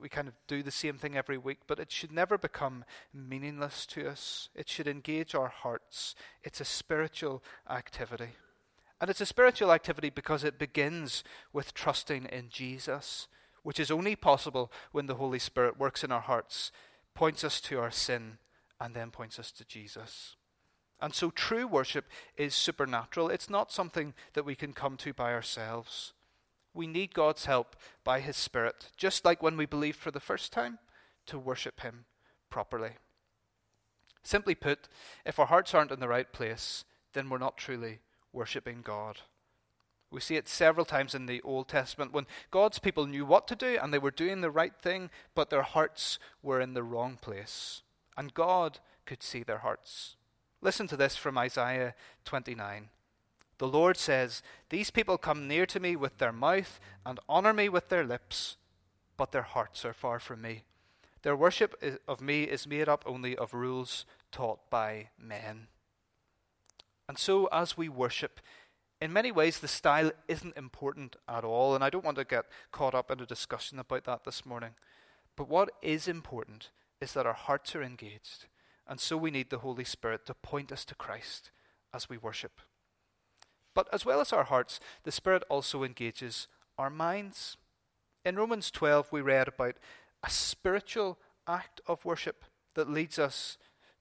we 0.00 0.08
kind 0.08 0.28
of 0.28 0.34
do 0.46 0.62
the 0.62 0.70
same 0.70 0.96
thing 0.96 1.16
every 1.16 1.36
week, 1.36 1.58
but 1.66 1.80
it 1.80 1.90
should 1.90 2.12
never 2.12 2.38
become 2.38 2.84
meaningless 3.12 3.84
to 3.86 4.08
us. 4.08 4.48
It 4.54 4.68
should 4.68 4.86
engage 4.86 5.34
our 5.34 5.48
hearts. 5.48 6.14
It's 6.44 6.60
a 6.60 6.64
spiritual 6.64 7.42
activity. 7.68 8.36
And 9.00 9.10
it's 9.10 9.20
a 9.20 9.26
spiritual 9.26 9.72
activity 9.72 10.08
because 10.08 10.44
it 10.44 10.58
begins 10.58 11.24
with 11.52 11.74
trusting 11.74 12.26
in 12.26 12.48
Jesus, 12.48 13.26
which 13.64 13.80
is 13.80 13.90
only 13.90 14.14
possible 14.14 14.70
when 14.92 15.06
the 15.06 15.16
Holy 15.16 15.38
Spirit 15.40 15.78
works 15.78 16.04
in 16.04 16.12
our 16.12 16.20
hearts 16.20 16.70
points 17.14 17.44
us 17.44 17.60
to 17.62 17.78
our 17.78 17.90
sin, 17.90 18.38
and 18.80 18.94
then 18.94 19.10
points 19.10 19.38
us 19.38 19.50
to 19.52 19.64
Jesus. 19.64 20.36
And 21.00 21.14
so 21.14 21.30
true 21.30 21.66
worship 21.66 22.06
is 22.36 22.54
supernatural. 22.54 23.30
It's 23.30 23.50
not 23.50 23.72
something 23.72 24.14
that 24.34 24.44
we 24.44 24.54
can 24.54 24.72
come 24.72 24.96
to 24.98 25.12
by 25.12 25.32
ourselves. 25.32 26.12
We 26.74 26.86
need 26.86 27.14
God's 27.14 27.46
help 27.46 27.74
by 28.04 28.20
His 28.20 28.36
Spirit, 28.36 28.90
just 28.96 29.24
like 29.24 29.42
when 29.42 29.56
we 29.56 29.66
believe 29.66 29.96
for 29.96 30.10
the 30.10 30.20
first 30.20 30.52
time, 30.52 30.78
to 31.26 31.38
worship 31.38 31.80
Him 31.80 32.04
properly. 32.50 32.92
Simply 34.22 34.54
put, 34.54 34.88
if 35.24 35.38
our 35.38 35.46
hearts 35.46 35.74
aren't 35.74 35.90
in 35.90 36.00
the 36.00 36.08
right 36.08 36.30
place, 36.30 36.84
then 37.14 37.28
we're 37.28 37.38
not 37.38 37.56
truly 37.56 38.00
worshipping 38.32 38.82
God. 38.82 39.20
We 40.10 40.20
see 40.20 40.36
it 40.36 40.48
several 40.48 40.84
times 40.84 41.14
in 41.14 41.26
the 41.26 41.40
Old 41.42 41.68
Testament 41.68 42.12
when 42.12 42.26
God's 42.50 42.78
people 42.78 43.06
knew 43.06 43.24
what 43.24 43.46
to 43.48 43.54
do 43.54 43.78
and 43.80 43.92
they 43.92 43.98
were 43.98 44.10
doing 44.10 44.40
the 44.40 44.50
right 44.50 44.74
thing, 44.74 45.10
but 45.34 45.50
their 45.50 45.62
hearts 45.62 46.18
were 46.42 46.60
in 46.60 46.74
the 46.74 46.82
wrong 46.82 47.16
place. 47.20 47.82
And 48.16 48.34
God 48.34 48.80
could 49.06 49.22
see 49.22 49.42
their 49.42 49.58
hearts. 49.58 50.16
Listen 50.60 50.88
to 50.88 50.96
this 50.96 51.16
from 51.16 51.38
Isaiah 51.38 51.94
29. 52.24 52.88
The 53.58 53.68
Lord 53.68 53.96
says, 53.96 54.42
These 54.68 54.90
people 54.90 55.16
come 55.18 55.46
near 55.46 55.66
to 55.66 55.80
me 55.80 55.94
with 55.94 56.18
their 56.18 56.32
mouth 56.32 56.80
and 57.06 57.20
honor 57.28 57.52
me 57.52 57.68
with 57.68 57.88
their 57.88 58.04
lips, 58.04 58.56
but 59.16 59.32
their 59.32 59.42
hearts 59.42 59.84
are 59.84 59.92
far 59.92 60.18
from 60.18 60.42
me. 60.42 60.64
Their 61.22 61.36
worship 61.36 62.00
of 62.08 62.20
me 62.20 62.44
is 62.44 62.66
made 62.66 62.88
up 62.88 63.04
only 63.06 63.36
of 63.36 63.54
rules 63.54 64.06
taught 64.32 64.70
by 64.70 65.10
men. 65.18 65.66
And 67.08 67.18
so, 67.18 67.46
as 67.46 67.76
we 67.76 67.88
worship, 67.88 68.40
in 69.00 69.12
many 69.12 69.32
ways, 69.32 69.58
the 69.58 69.68
style 69.68 70.12
isn't 70.28 70.56
important 70.56 71.16
at 71.28 71.44
all, 71.44 71.74
and 71.74 71.82
I 71.82 71.90
don't 71.90 72.04
want 72.04 72.18
to 72.18 72.24
get 72.24 72.46
caught 72.70 72.94
up 72.94 73.10
in 73.10 73.20
a 73.20 73.26
discussion 73.26 73.78
about 73.78 74.04
that 74.04 74.24
this 74.24 74.44
morning. 74.44 74.72
But 75.36 75.48
what 75.48 75.70
is 75.80 76.06
important 76.06 76.70
is 77.00 77.14
that 77.14 77.26
our 77.26 77.32
hearts 77.32 77.74
are 77.74 77.82
engaged, 77.82 78.46
and 78.86 79.00
so 79.00 79.16
we 79.16 79.30
need 79.30 79.48
the 79.48 79.58
Holy 79.58 79.84
Spirit 79.84 80.26
to 80.26 80.34
point 80.34 80.70
us 80.70 80.84
to 80.84 80.94
Christ 80.94 81.50
as 81.94 82.10
we 82.10 82.18
worship. 82.18 82.60
But 83.74 83.88
as 83.92 84.04
well 84.04 84.20
as 84.20 84.32
our 84.32 84.44
hearts, 84.44 84.80
the 85.04 85.12
Spirit 85.12 85.44
also 85.48 85.82
engages 85.82 86.46
our 86.76 86.90
minds. 86.90 87.56
In 88.24 88.36
Romans 88.36 88.70
12, 88.70 89.10
we 89.12 89.22
read 89.22 89.48
about 89.48 89.76
a 90.22 90.28
spiritual 90.28 91.18
act 91.46 91.80
of 91.86 92.04
worship 92.04 92.44
that 92.74 92.90
leads 92.90 93.18
us 93.18 93.56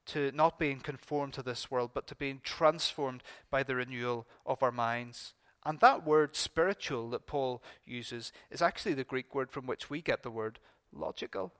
to 0.09 0.31
not 0.33 0.59
being 0.59 0.79
conformed 0.79 1.33
to 1.33 1.43
this 1.43 1.69
world, 1.69 1.91
but 1.93 2.07
to 2.07 2.15
being 2.15 2.41
transformed 2.43 3.23
by 3.49 3.63
the 3.63 3.75
renewal 3.75 4.27
of 4.45 4.61
our 4.63 4.71
minds. 4.71 5.33
And 5.65 5.79
that 5.79 6.05
word 6.05 6.35
spiritual 6.35 7.09
that 7.11 7.27
Paul 7.27 7.61
uses 7.85 8.31
is 8.49 8.61
actually 8.61 8.93
the 8.93 9.03
Greek 9.03 9.35
word 9.35 9.51
from 9.51 9.65
which 9.65 9.89
we 9.89 10.01
get 10.01 10.23
the 10.23 10.31
word 10.31 10.59
logical. 10.93 11.53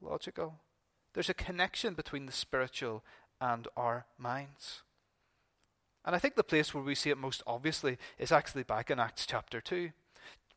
Logical. 0.00 0.54
There's 1.14 1.28
a 1.28 1.34
connection 1.34 1.94
between 1.94 2.26
the 2.26 2.32
spiritual 2.32 3.02
and 3.40 3.66
our 3.76 4.06
minds. 4.16 4.82
And 6.04 6.14
I 6.14 6.18
think 6.18 6.36
the 6.36 6.44
place 6.44 6.72
where 6.72 6.82
we 6.82 6.94
see 6.94 7.10
it 7.10 7.18
most 7.18 7.42
obviously 7.46 7.98
is 8.18 8.32
actually 8.32 8.62
back 8.62 8.90
in 8.90 9.00
Acts 9.00 9.26
chapter 9.26 9.60
2. 9.60 9.90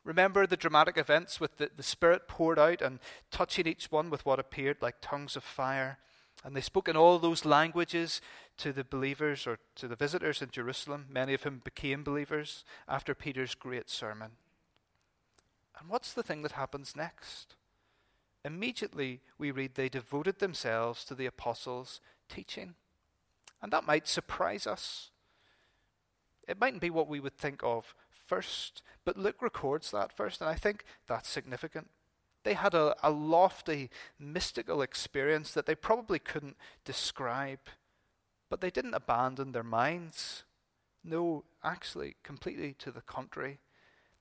Remember 0.03 0.47
the 0.47 0.57
dramatic 0.57 0.97
events 0.97 1.39
with 1.39 1.57
the, 1.57 1.69
the 1.75 1.83
Spirit 1.83 2.27
poured 2.27 2.57
out 2.57 2.81
and 2.81 2.99
touching 3.31 3.67
each 3.67 3.91
one 3.91 4.09
with 4.09 4.25
what 4.25 4.39
appeared 4.39 4.77
like 4.81 4.95
tongues 5.01 5.35
of 5.35 5.43
fire. 5.43 5.99
And 6.43 6.55
they 6.55 6.61
spoke 6.61 6.87
in 6.87 6.97
all 6.97 7.19
those 7.19 7.45
languages 7.45 8.21
to 8.57 8.73
the 8.73 8.83
believers 8.83 9.45
or 9.45 9.59
to 9.75 9.87
the 9.87 9.95
visitors 9.95 10.41
in 10.41 10.49
Jerusalem, 10.49 11.05
many 11.09 11.33
of 11.33 11.43
whom 11.43 11.61
became 11.63 12.03
believers 12.03 12.63
after 12.87 13.13
Peter's 13.13 13.53
great 13.53 13.89
sermon. 13.89 14.31
And 15.79 15.89
what's 15.89 16.13
the 16.13 16.23
thing 16.23 16.41
that 16.41 16.53
happens 16.53 16.95
next? 16.95 17.55
Immediately 18.43 19.21
we 19.37 19.51
read 19.51 19.75
they 19.75 19.89
devoted 19.89 20.39
themselves 20.39 21.03
to 21.05 21.15
the 21.15 21.27
apostles' 21.27 22.01
teaching. 22.27 22.75
And 23.61 23.71
that 23.71 23.85
might 23.85 24.07
surprise 24.07 24.65
us. 24.65 25.11
It 26.47 26.59
mightn't 26.59 26.81
be 26.81 26.89
what 26.89 27.07
we 27.07 27.19
would 27.19 27.37
think 27.37 27.61
of 27.63 27.93
first, 28.09 28.81
but 29.05 29.17
Luke 29.17 29.41
records 29.41 29.91
that 29.91 30.15
first, 30.15 30.41
and 30.41 30.49
I 30.49 30.55
think 30.55 30.83
that's 31.07 31.29
significant. 31.29 31.89
They 32.43 32.53
had 32.53 32.73
a, 32.73 32.95
a 33.03 33.11
lofty, 33.11 33.89
mystical 34.19 34.81
experience 34.81 35.53
that 35.53 35.65
they 35.65 35.75
probably 35.75 36.19
couldn't 36.19 36.57
describe, 36.83 37.59
but 38.49 38.61
they 38.61 38.71
didn't 38.71 38.95
abandon 38.95 39.51
their 39.51 39.63
minds. 39.63 40.43
No, 41.03 41.43
actually, 41.63 42.15
completely 42.23 42.73
to 42.79 42.91
the 42.91 43.01
contrary. 43.01 43.59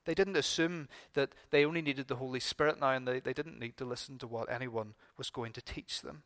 They 0.04 0.14
didn't 0.14 0.36
assume 0.36 0.88
that 1.14 1.34
they 1.50 1.64
only 1.64 1.82
needed 1.82 2.08
the 2.08 2.16
Holy 2.16 2.40
Spirit 2.40 2.80
now 2.80 2.90
and 2.90 3.06
they, 3.06 3.20
they 3.20 3.32
didn't 3.32 3.58
need 3.58 3.76
to 3.76 3.84
listen 3.84 4.18
to 4.18 4.26
what 4.26 4.50
anyone 4.50 4.94
was 5.16 5.30
going 5.30 5.52
to 5.52 5.62
teach 5.62 6.00
them. 6.00 6.22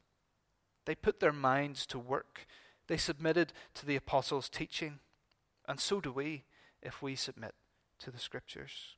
They 0.87 0.95
put 0.95 1.21
their 1.21 1.33
minds 1.33 1.87
to 1.87 1.99
work. 1.99 2.47
They 2.87 2.97
submitted 2.97 3.53
to 3.75 3.87
the 3.87 3.97
apostles' 3.97 4.49
teaching. 4.49 5.01
And 5.67 5.81
so 5.81 6.01
do 6.01 6.13
we 6.13 6.45
if 6.83 7.03
we 7.03 7.17
submit 7.17 7.55
to 8.01 8.11
the 8.11 8.19
Scriptures. 8.19 8.97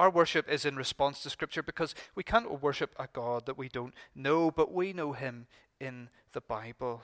Our 0.00 0.08
worship 0.08 0.48
is 0.48 0.64
in 0.64 0.76
response 0.76 1.22
to 1.22 1.28
Scripture 1.28 1.62
because 1.62 1.94
we 2.14 2.22
can't 2.22 2.62
worship 2.62 2.94
a 2.98 3.06
God 3.12 3.44
that 3.44 3.58
we 3.58 3.68
don't 3.68 3.92
know, 4.14 4.50
but 4.50 4.72
we 4.72 4.94
know 4.94 5.12
Him 5.12 5.46
in 5.78 6.08
the 6.32 6.40
Bible. 6.40 7.02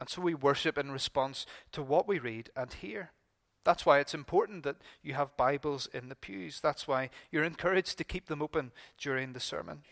And 0.00 0.08
so 0.08 0.22
we 0.22 0.32
worship 0.32 0.78
in 0.78 0.90
response 0.92 1.44
to 1.72 1.82
what 1.82 2.08
we 2.08 2.18
read 2.18 2.48
and 2.56 2.72
hear. 2.72 3.10
That's 3.66 3.84
why 3.84 3.98
it's 3.98 4.14
important 4.14 4.62
that 4.62 4.76
you 5.02 5.12
have 5.12 5.36
Bibles 5.36 5.90
in 5.92 6.08
the 6.08 6.14
pews. 6.14 6.58
That's 6.62 6.88
why 6.88 7.10
you're 7.30 7.44
encouraged 7.44 7.98
to 7.98 8.04
keep 8.04 8.28
them 8.28 8.40
open 8.40 8.72
during 8.96 9.34
the 9.34 9.38
sermon. 9.38 9.82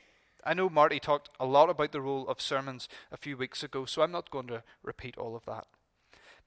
I 0.45 0.55
know 0.55 0.71
Marty 0.71 1.01
talked 1.01 1.29
a 1.39 1.45
lot 1.45 1.69
about 1.69 1.93
the 1.93 2.01
role 2.01 2.27
of 2.27 2.41
sermons 2.41 2.89
a 3.13 3.19
few 3.19 3.37
weeks 3.37 3.63
ago, 3.63 3.85
so 3.85 4.01
I'm 4.01 4.13
not 4.13 4.31
going 4.31 4.47
to 4.47 4.63
repeat 4.83 5.19
all 5.19 5.37
of 5.37 5.45
that. 5.45 5.67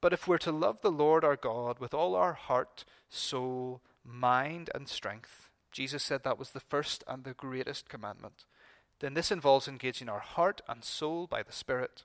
But 0.01 0.11
if 0.11 0.27
we're 0.27 0.39
to 0.39 0.51
love 0.51 0.81
the 0.81 0.89
Lord 0.89 1.23
our 1.23 1.35
God 1.35 1.77
with 1.77 1.93
all 1.93 2.15
our 2.15 2.33
heart, 2.33 2.83
soul, 3.11 3.83
mind, 4.03 4.71
and 4.73 4.89
strength, 4.89 5.40
Jesus 5.71 6.03
said 6.03 6.23
that 6.23 6.39
was 6.39 6.51
the 6.51 6.59
first 6.59 7.03
and 7.07 7.23
the 7.23 7.33
greatest 7.33 7.89
commandment, 7.89 8.45
then 8.99 9.13
this 9.13 9.31
involves 9.31 9.67
engaging 9.67 10.09
our 10.09 10.19
heart 10.19 10.61
and 10.67 10.83
soul 10.83 11.27
by 11.27 11.41
the 11.43 11.51
Spirit, 11.51 12.03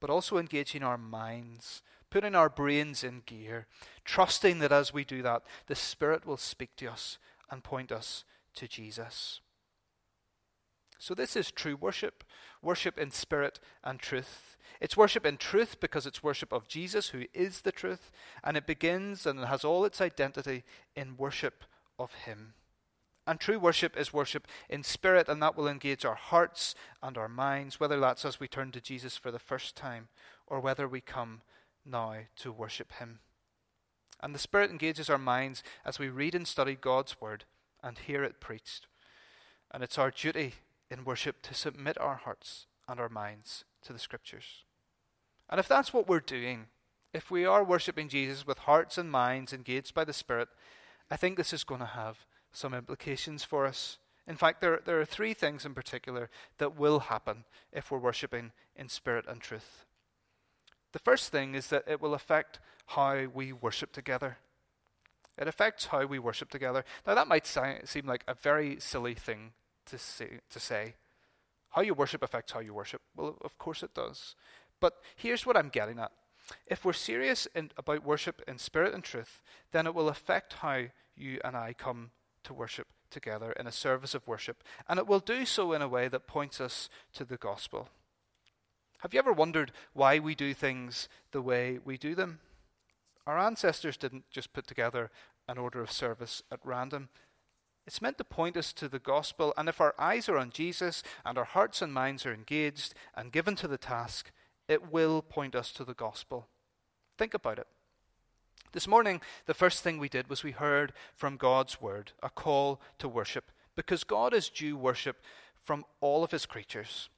but 0.00 0.10
also 0.10 0.38
engaging 0.38 0.82
our 0.82 0.96
minds, 0.96 1.82
putting 2.10 2.34
our 2.34 2.48
brains 2.48 3.04
in 3.04 3.22
gear, 3.26 3.66
trusting 4.04 4.58
that 4.60 4.72
as 4.72 4.92
we 4.92 5.04
do 5.04 5.22
that, 5.22 5.42
the 5.66 5.74
Spirit 5.74 6.24
will 6.26 6.38
speak 6.38 6.76
to 6.76 6.86
us 6.86 7.18
and 7.50 7.62
point 7.62 7.92
us 7.92 8.24
to 8.54 8.66
Jesus. 8.66 9.40
So, 10.98 11.14
this 11.14 11.34
is 11.34 11.50
true 11.50 11.76
worship 11.76 12.24
worship 12.62 12.98
in 12.98 13.10
spirit 13.10 13.58
and 13.82 13.98
truth. 13.98 14.56
It's 14.80 14.96
worship 14.96 15.24
in 15.24 15.36
truth 15.38 15.80
because 15.80 16.06
it's 16.06 16.22
worship 16.22 16.52
of 16.52 16.68
Jesus, 16.68 17.08
who 17.08 17.24
is 17.32 17.62
the 17.62 17.72
truth, 17.72 18.10
and 18.44 18.56
it 18.56 18.66
begins 18.66 19.26
and 19.26 19.44
has 19.46 19.64
all 19.64 19.84
its 19.84 20.00
identity 20.00 20.62
in 20.94 21.16
worship 21.16 21.64
of 21.98 22.12
Him. 22.12 22.54
And 23.26 23.38
true 23.38 23.58
worship 23.58 23.96
is 23.96 24.12
worship 24.12 24.46
in 24.68 24.82
spirit, 24.82 25.28
and 25.28 25.42
that 25.42 25.56
will 25.56 25.68
engage 25.68 26.04
our 26.04 26.14
hearts 26.14 26.74
and 27.02 27.16
our 27.16 27.28
minds, 27.28 27.78
whether 27.78 28.00
that's 28.00 28.24
as 28.24 28.40
we 28.40 28.48
turn 28.48 28.72
to 28.72 28.80
Jesus 28.80 29.16
for 29.16 29.30
the 29.30 29.38
first 29.38 29.76
time 29.76 30.08
or 30.46 30.60
whether 30.60 30.88
we 30.88 31.00
come 31.00 31.42
now 31.86 32.16
to 32.36 32.52
worship 32.52 32.92
Him. 32.98 33.20
And 34.22 34.34
the 34.34 34.38
Spirit 34.38 34.70
engages 34.70 35.08
our 35.08 35.18
minds 35.18 35.62
as 35.84 35.98
we 35.98 36.08
read 36.08 36.34
and 36.34 36.46
study 36.46 36.76
God's 36.78 37.20
Word 37.20 37.44
and 37.82 37.96
hear 37.96 38.22
it 38.22 38.40
preached. 38.40 38.86
And 39.70 39.82
it's 39.82 39.96
our 39.96 40.10
duty 40.10 40.54
in 40.90 41.04
worship 41.04 41.40
to 41.42 41.54
submit 41.54 41.98
our 41.98 42.16
hearts 42.16 42.66
and 42.88 43.00
our 43.00 43.08
minds 43.08 43.64
to 43.82 43.92
the 43.92 43.98
Scriptures. 43.98 44.64
And 45.48 45.58
if 45.58 45.68
that's 45.68 45.94
what 45.94 46.08
we're 46.08 46.20
doing, 46.20 46.66
if 47.14 47.30
we 47.30 47.44
are 47.44 47.64
worshipping 47.64 48.08
Jesus 48.08 48.46
with 48.46 48.58
hearts 48.58 48.98
and 48.98 49.10
minds 49.10 49.52
engaged 49.52 49.94
by 49.94 50.04
the 50.04 50.12
Spirit, 50.12 50.48
I 51.10 51.16
think 51.16 51.36
this 51.36 51.52
is 51.52 51.64
going 51.64 51.80
to 51.80 51.86
have 51.86 52.26
some 52.52 52.74
implications 52.74 53.44
for 53.44 53.66
us. 53.66 53.98
In 54.26 54.36
fact, 54.36 54.60
there, 54.60 54.80
there 54.84 55.00
are 55.00 55.04
three 55.04 55.34
things 55.34 55.64
in 55.64 55.74
particular 55.74 56.30
that 56.58 56.78
will 56.78 57.00
happen 57.00 57.44
if 57.72 57.90
we're 57.90 57.98
worshipping 57.98 58.52
in 58.76 58.88
spirit 58.88 59.24
and 59.28 59.40
truth. 59.40 59.84
The 60.92 60.98
first 60.98 61.30
thing 61.30 61.54
is 61.54 61.68
that 61.68 61.84
it 61.86 62.00
will 62.00 62.14
affect 62.14 62.60
how 62.86 63.26
we 63.32 63.52
worship 63.52 63.92
together. 63.92 64.38
It 65.38 65.48
affects 65.48 65.86
how 65.86 66.04
we 66.06 66.18
worship 66.18 66.50
together. 66.50 66.84
Now, 67.06 67.14
that 67.14 67.28
might 67.28 67.46
seem 67.46 68.06
like 68.06 68.24
a 68.28 68.34
very 68.34 68.78
silly 68.78 69.14
thing 69.14 69.52
to 69.86 69.98
say, 69.98 70.40
to 70.50 70.60
say. 70.60 70.94
How 71.70 71.82
you 71.82 71.94
worship 71.94 72.22
affects 72.22 72.52
how 72.52 72.60
you 72.60 72.74
worship. 72.74 73.00
Well, 73.16 73.36
of 73.42 73.56
course 73.58 73.82
it 73.82 73.94
does. 73.94 74.34
But 74.80 74.94
here's 75.16 75.46
what 75.46 75.56
I'm 75.56 75.68
getting 75.68 75.98
at. 75.98 76.10
If 76.66 76.84
we're 76.84 76.92
serious 76.92 77.46
in, 77.54 77.70
about 77.76 78.04
worship 78.04 78.42
in 78.48 78.58
spirit 78.58 78.92
and 78.92 79.04
truth, 79.04 79.40
then 79.72 79.86
it 79.86 79.94
will 79.94 80.08
affect 80.08 80.54
how 80.54 80.84
you 81.16 81.38
and 81.44 81.56
I 81.56 81.74
come 81.74 82.10
to 82.50 82.54
worship 82.54 82.88
together 83.10 83.52
in 83.52 83.68
a 83.68 83.72
service 83.72 84.12
of 84.12 84.26
worship, 84.26 84.64
and 84.88 84.98
it 84.98 85.06
will 85.06 85.20
do 85.20 85.44
so 85.44 85.72
in 85.72 85.82
a 85.82 85.88
way 85.88 86.08
that 86.08 86.26
points 86.26 86.60
us 86.60 86.88
to 87.12 87.24
the 87.24 87.36
gospel. 87.36 87.88
Have 88.98 89.14
you 89.14 89.20
ever 89.20 89.32
wondered 89.32 89.70
why 89.92 90.18
we 90.18 90.34
do 90.34 90.52
things 90.52 91.08
the 91.30 91.40
way 91.40 91.78
we 91.84 91.96
do 91.96 92.16
them? 92.16 92.40
Our 93.24 93.38
ancestors 93.38 93.96
didn't 93.96 94.24
just 94.32 94.52
put 94.52 94.66
together 94.66 95.12
an 95.48 95.58
order 95.58 95.80
of 95.80 95.92
service 95.92 96.42
at 96.50 96.58
random. 96.64 97.08
It's 97.86 98.02
meant 98.02 98.18
to 98.18 98.24
point 98.24 98.56
us 98.56 98.72
to 98.72 98.88
the 98.88 98.98
gospel, 98.98 99.54
and 99.56 99.68
if 99.68 99.80
our 99.80 99.94
eyes 99.96 100.28
are 100.28 100.36
on 100.36 100.50
Jesus 100.50 101.04
and 101.24 101.38
our 101.38 101.44
hearts 101.44 101.80
and 101.80 101.94
minds 101.94 102.26
are 102.26 102.34
engaged 102.34 102.94
and 103.16 103.30
given 103.30 103.54
to 103.56 103.68
the 103.68 103.78
task, 103.78 104.32
it 104.66 104.92
will 104.92 105.22
point 105.22 105.54
us 105.54 105.70
to 105.72 105.84
the 105.84 105.94
gospel. 105.94 106.48
Think 107.16 107.32
about 107.32 107.60
it. 107.60 107.68
This 108.72 108.86
morning, 108.86 109.20
the 109.46 109.54
first 109.54 109.82
thing 109.82 109.98
we 109.98 110.08
did 110.08 110.30
was 110.30 110.44
we 110.44 110.52
heard 110.52 110.92
from 111.14 111.36
God's 111.36 111.80
word 111.80 112.12
a 112.22 112.30
call 112.30 112.80
to 112.98 113.08
worship, 113.08 113.50
because 113.74 114.04
God 114.04 114.32
is 114.32 114.48
due 114.48 114.76
worship 114.76 115.16
from 115.56 115.84
all 116.00 116.22
of 116.22 116.30
his 116.30 116.46
creatures. 116.46 117.08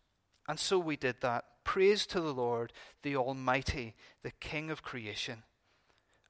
And 0.49 0.59
so 0.59 0.78
we 0.78 0.97
did 0.97 1.16
that. 1.21 1.44
Praise 1.64 2.06
to 2.06 2.21
the 2.21 2.32
Lord, 2.32 2.73
the 3.02 3.16
Almighty, 3.16 3.94
the 4.23 4.32
King 4.40 4.71
of 4.71 4.82
creation. 4.82 5.42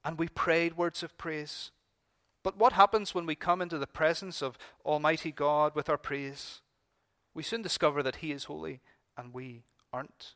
And 0.05 0.19
we 0.19 0.29
prayed 0.29 0.77
words 0.77 1.03
of 1.05 1.17
praise. 1.17 1.71
But 2.43 2.59
what 2.59 2.73
happens 2.73 3.15
when 3.15 3.25
we 3.25 3.37
come 3.37 3.63
into 3.63 3.79
the 3.79 3.87
presence 3.87 4.43
of 4.43 4.59
Almighty 4.85 5.31
God 5.31 5.77
with 5.77 5.89
our 5.89 5.97
praise? 5.97 6.61
We 7.33 7.45
soon 7.45 7.63
discover 7.63 8.03
that 8.03 8.17
He 8.17 8.33
is 8.33 8.45
holy 8.45 8.81
and 9.17 9.33
we 9.33 9.63
aren't. 9.93 10.35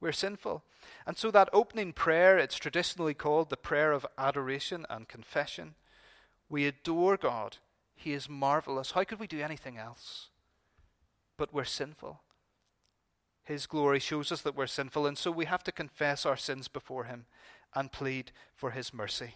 We're 0.00 0.12
sinful. 0.12 0.64
And 1.06 1.16
so 1.16 1.30
that 1.30 1.50
opening 1.52 1.92
prayer, 1.92 2.38
it's 2.38 2.56
traditionally 2.56 3.14
called 3.14 3.50
the 3.50 3.56
prayer 3.56 3.92
of 3.92 4.06
adoration 4.16 4.86
and 4.88 5.08
confession. 5.08 5.74
We 6.48 6.66
adore 6.66 7.16
God. 7.16 7.58
He 7.94 8.12
is 8.12 8.28
marvelous. 8.28 8.92
How 8.92 9.04
could 9.04 9.20
we 9.20 9.26
do 9.26 9.40
anything 9.40 9.76
else? 9.76 10.28
But 11.36 11.52
we're 11.52 11.64
sinful. 11.64 12.20
His 13.44 13.66
glory 13.66 13.98
shows 13.98 14.30
us 14.32 14.42
that 14.42 14.56
we're 14.56 14.66
sinful, 14.66 15.06
and 15.06 15.18
so 15.18 15.30
we 15.30 15.44
have 15.46 15.64
to 15.64 15.72
confess 15.72 16.24
our 16.24 16.36
sins 16.36 16.68
before 16.68 17.04
Him 17.04 17.26
and 17.74 17.92
plead 17.92 18.32
for 18.54 18.70
His 18.70 18.94
mercy. 18.94 19.34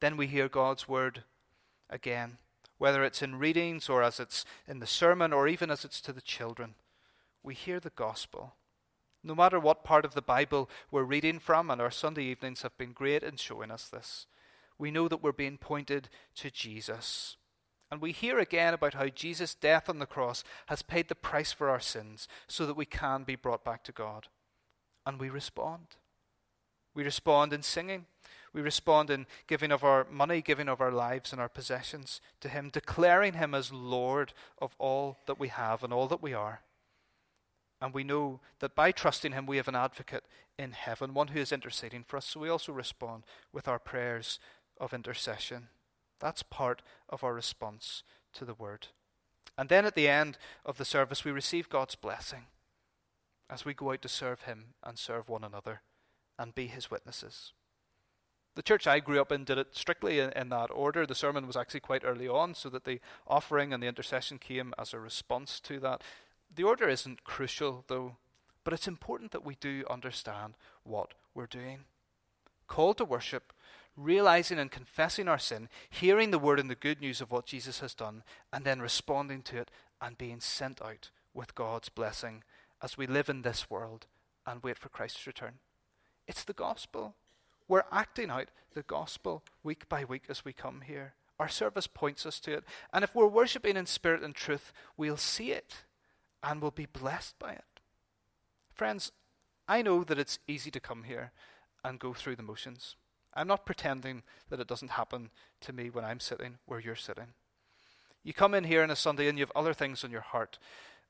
Then 0.00 0.16
we 0.16 0.26
hear 0.26 0.48
God's 0.48 0.88
word 0.88 1.22
again, 1.88 2.38
whether 2.78 3.04
it's 3.04 3.22
in 3.22 3.36
readings 3.36 3.88
or 3.88 4.02
as 4.02 4.18
it's 4.18 4.44
in 4.66 4.78
the 4.78 4.86
sermon 4.86 5.32
or 5.32 5.46
even 5.46 5.70
as 5.70 5.84
it's 5.84 6.00
to 6.02 6.12
the 6.12 6.20
children. 6.20 6.74
We 7.42 7.54
hear 7.54 7.80
the 7.80 7.90
gospel. 7.90 8.54
No 9.26 9.34
matter 9.34 9.58
what 9.58 9.82
part 9.82 10.04
of 10.04 10.14
the 10.14 10.22
Bible 10.22 10.70
we're 10.92 11.02
reading 11.02 11.40
from, 11.40 11.68
and 11.68 11.80
our 11.80 11.90
Sunday 11.90 12.22
evenings 12.22 12.62
have 12.62 12.78
been 12.78 12.92
great 12.92 13.24
in 13.24 13.36
showing 13.36 13.72
us 13.72 13.88
this, 13.88 14.26
we 14.78 14.92
know 14.92 15.08
that 15.08 15.20
we're 15.20 15.32
being 15.32 15.58
pointed 15.58 16.08
to 16.36 16.48
Jesus. 16.48 17.36
And 17.90 18.00
we 18.00 18.12
hear 18.12 18.38
again 18.38 18.72
about 18.72 18.94
how 18.94 19.08
Jesus' 19.08 19.52
death 19.52 19.88
on 19.88 19.98
the 19.98 20.06
cross 20.06 20.44
has 20.66 20.82
paid 20.82 21.08
the 21.08 21.16
price 21.16 21.50
for 21.50 21.68
our 21.68 21.80
sins 21.80 22.28
so 22.46 22.66
that 22.66 22.76
we 22.76 22.86
can 22.86 23.24
be 23.24 23.34
brought 23.34 23.64
back 23.64 23.82
to 23.84 23.92
God. 23.92 24.28
And 25.04 25.18
we 25.18 25.28
respond. 25.28 25.96
We 26.94 27.02
respond 27.02 27.52
in 27.52 27.62
singing. 27.62 28.06
We 28.52 28.60
respond 28.60 29.10
in 29.10 29.26
giving 29.48 29.72
of 29.72 29.82
our 29.82 30.06
money, 30.08 30.40
giving 30.40 30.68
of 30.68 30.80
our 30.80 30.92
lives 30.92 31.32
and 31.32 31.40
our 31.40 31.48
possessions 31.48 32.20
to 32.40 32.48
Him, 32.48 32.70
declaring 32.72 33.34
Him 33.34 33.54
as 33.56 33.72
Lord 33.72 34.32
of 34.58 34.76
all 34.78 35.18
that 35.26 35.40
we 35.40 35.48
have 35.48 35.82
and 35.82 35.92
all 35.92 36.06
that 36.06 36.22
we 36.22 36.32
are. 36.32 36.60
And 37.80 37.92
we 37.92 38.04
know 38.04 38.40
that 38.60 38.74
by 38.74 38.90
trusting 38.90 39.32
Him, 39.32 39.46
we 39.46 39.58
have 39.58 39.68
an 39.68 39.76
advocate 39.76 40.24
in 40.58 40.72
heaven, 40.72 41.12
one 41.12 41.28
who 41.28 41.40
is 41.40 41.52
interceding 41.52 42.04
for 42.04 42.16
us. 42.16 42.26
So 42.26 42.40
we 42.40 42.48
also 42.48 42.72
respond 42.72 43.24
with 43.52 43.68
our 43.68 43.78
prayers 43.78 44.38
of 44.80 44.94
intercession. 44.94 45.68
That's 46.18 46.42
part 46.42 46.82
of 47.08 47.22
our 47.22 47.34
response 47.34 48.02
to 48.34 48.44
the 48.44 48.54
word. 48.54 48.88
And 49.58 49.68
then 49.68 49.84
at 49.84 49.94
the 49.94 50.08
end 50.08 50.38
of 50.64 50.78
the 50.78 50.84
service, 50.84 51.24
we 51.24 51.32
receive 51.32 51.68
God's 51.68 51.94
blessing 51.94 52.44
as 53.48 53.64
we 53.64 53.74
go 53.74 53.92
out 53.92 54.02
to 54.02 54.08
serve 54.08 54.42
Him 54.42 54.74
and 54.82 54.98
serve 54.98 55.28
one 55.28 55.44
another 55.44 55.82
and 56.38 56.54
be 56.54 56.66
His 56.66 56.90
witnesses. 56.90 57.52
The 58.54 58.62
church 58.62 58.86
I 58.86 59.00
grew 59.00 59.20
up 59.20 59.30
in 59.30 59.44
did 59.44 59.58
it 59.58 59.76
strictly 59.76 60.18
in, 60.18 60.30
in, 60.32 60.48
that 60.48 60.70
order. 60.70 61.04
The 61.04 61.14
sermon 61.14 61.46
was 61.46 61.56
actually 61.56 61.80
quite 61.80 62.02
early 62.04 62.26
on, 62.26 62.54
so 62.54 62.70
that 62.70 62.84
the 62.84 63.00
offering 63.26 63.72
and 63.72 63.82
the 63.82 63.86
intercession 63.86 64.38
came 64.38 64.72
as 64.78 64.94
a 64.94 64.98
response 64.98 65.60
to 65.60 65.78
that. 65.80 66.02
The 66.56 66.64
order 66.64 66.88
isn't 66.88 67.24
crucial, 67.24 67.84
though, 67.86 68.16
but 68.64 68.72
it's 68.72 68.88
important 68.88 69.30
that 69.32 69.44
we 69.44 69.56
do 69.60 69.84
understand 69.88 70.54
what 70.82 71.14
we're 71.34 71.46
doing. 71.46 71.84
Called 72.66 72.98
to 72.98 73.04
worship 73.04 73.52
realizing 73.96 74.58
and 74.58 74.70
confessing 74.70 75.28
our 75.28 75.38
sin, 75.38 75.68
hearing 75.88 76.30
the 76.30 76.38
word 76.38 76.60
and 76.60 76.70
the 76.70 76.74
good 76.74 77.00
news 77.00 77.20
of 77.20 77.30
what 77.30 77.46
Jesus 77.46 77.80
has 77.80 77.94
done, 77.94 78.22
and 78.52 78.64
then 78.64 78.80
responding 78.80 79.42
to 79.42 79.58
it 79.58 79.70
and 80.00 80.18
being 80.18 80.40
sent 80.40 80.82
out 80.82 81.10
with 81.32 81.54
God's 81.54 81.88
blessing 81.88 82.44
as 82.82 82.98
we 82.98 83.06
live 83.06 83.28
in 83.28 83.42
this 83.42 83.70
world 83.70 84.06
and 84.46 84.62
wait 84.62 84.78
for 84.78 84.88
Christ's 84.88 85.26
return. 85.26 85.54
It's 86.28 86.44
the 86.44 86.52
gospel. 86.52 87.14
We're 87.68 87.84
acting 87.90 88.30
out 88.30 88.48
the 88.74 88.82
gospel 88.82 89.42
week 89.62 89.88
by 89.88 90.04
week 90.04 90.24
as 90.28 90.44
we 90.44 90.52
come 90.52 90.82
here. 90.82 91.14
Our 91.38 91.48
service 91.48 91.86
points 91.86 92.24
us 92.26 92.38
to 92.40 92.52
it. 92.52 92.64
And 92.92 93.02
if 93.02 93.14
we're 93.14 93.26
worshipping 93.26 93.76
in 93.76 93.86
spirit 93.86 94.22
and 94.22 94.34
truth, 94.34 94.72
we'll 94.96 95.16
see 95.16 95.52
it 95.52 95.84
and 96.42 96.60
we'll 96.60 96.70
be 96.70 96.86
blessed 96.86 97.38
by 97.38 97.52
it. 97.52 97.64
Friends, 98.72 99.12
I 99.68 99.82
know 99.82 100.04
that 100.04 100.18
it's 100.18 100.38
easy 100.46 100.70
to 100.70 100.80
come 100.80 101.04
here 101.04 101.32
and 101.84 101.98
go 101.98 102.12
through 102.12 102.36
the 102.36 102.42
motions. 102.42 102.96
I'm 103.34 103.48
not 103.48 103.66
pretending 103.66 104.22
that 104.48 104.60
it 104.60 104.66
doesn't 104.66 104.92
happen 104.92 105.30
to 105.60 105.72
me 105.72 105.90
when 105.90 106.04
I'm 106.04 106.20
sitting 106.20 106.58
where 106.66 106.80
you're 106.80 106.96
sitting. 106.96 107.34
You 108.22 108.32
come 108.32 108.54
in 108.54 108.64
here 108.64 108.82
on 108.82 108.90
a 108.90 108.96
Sunday 108.96 109.28
and 109.28 109.38
you 109.38 109.42
have 109.42 109.52
other 109.54 109.74
things 109.74 110.02
on 110.02 110.10
your 110.10 110.20
heart 110.20 110.58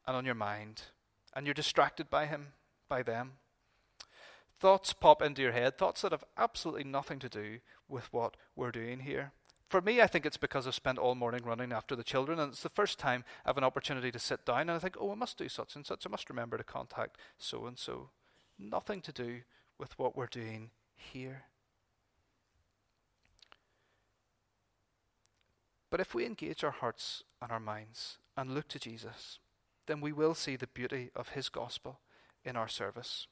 and 0.06 0.16
on 0.16 0.24
your 0.24 0.34
mind, 0.34 0.82
and 1.34 1.46
you're 1.46 1.54
distracted 1.54 2.10
by 2.10 2.26
him, 2.26 2.48
by 2.88 3.02
them. 3.02 3.32
Thoughts 4.58 4.92
pop 4.92 5.22
into 5.22 5.42
your 5.42 5.52
head, 5.52 5.76
thoughts 5.76 6.02
that 6.02 6.12
have 6.12 6.24
absolutely 6.36 6.84
nothing 6.84 7.18
to 7.20 7.28
do 7.28 7.58
with 7.88 8.12
what 8.12 8.36
we're 8.54 8.70
doing 8.70 9.00
here. 9.00 9.32
For 9.68 9.80
me, 9.80 10.00
I 10.00 10.06
think 10.06 10.24
it's 10.24 10.36
because 10.36 10.66
I've 10.66 10.74
spent 10.76 10.98
all 10.98 11.16
morning 11.16 11.42
running 11.44 11.72
after 11.72 11.96
the 11.96 12.04
children, 12.04 12.38
and 12.38 12.52
it's 12.52 12.62
the 12.62 12.68
first 12.68 12.98
time 12.98 13.24
I 13.44 13.48
have 13.48 13.58
an 13.58 13.64
opportunity 13.64 14.12
to 14.12 14.18
sit 14.18 14.46
down 14.46 14.62
and 14.62 14.70
I 14.72 14.78
think, 14.78 14.96
oh, 15.00 15.10
I 15.10 15.16
must 15.16 15.38
do 15.38 15.48
such 15.48 15.74
and 15.74 15.84
such. 15.84 16.06
I 16.06 16.08
must 16.08 16.30
remember 16.30 16.56
to 16.56 16.64
contact 16.64 17.16
so 17.36 17.66
and 17.66 17.76
so. 17.76 18.10
Nothing 18.58 19.00
to 19.02 19.12
do 19.12 19.40
with 19.78 19.98
what 19.98 20.16
we're 20.16 20.26
doing 20.26 20.70
here. 20.94 21.44
But 25.90 26.00
if 26.00 26.14
we 26.14 26.26
engage 26.26 26.62
our 26.62 26.70
hearts 26.70 27.24
and 27.42 27.50
our 27.50 27.60
minds 27.60 28.18
and 28.36 28.54
look 28.54 28.68
to 28.68 28.78
Jesus, 28.78 29.40
then 29.86 30.00
we 30.00 30.12
will 30.12 30.34
see 30.34 30.56
the 30.56 30.66
beauty 30.68 31.10
of 31.16 31.30
his 31.30 31.48
gospel 31.48 32.00
in 32.44 32.56
our 32.56 32.68
service. 32.68 33.26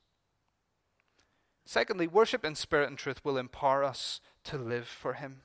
Secondly, 1.65 2.07
worship 2.07 2.45
in 2.45 2.55
spirit 2.55 2.89
and 2.89 2.99
truth 2.99 3.25
will 3.25 3.39
empower 3.39 3.85
us 3.85 4.21
to 4.45 4.59
live 4.59 4.87
for 4.87 5.15
him. 5.15 5.43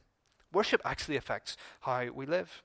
Worship 0.51 0.81
actually 0.83 1.15
affects 1.15 1.57
how 1.81 2.07
we 2.13 2.25
live. 2.25 2.63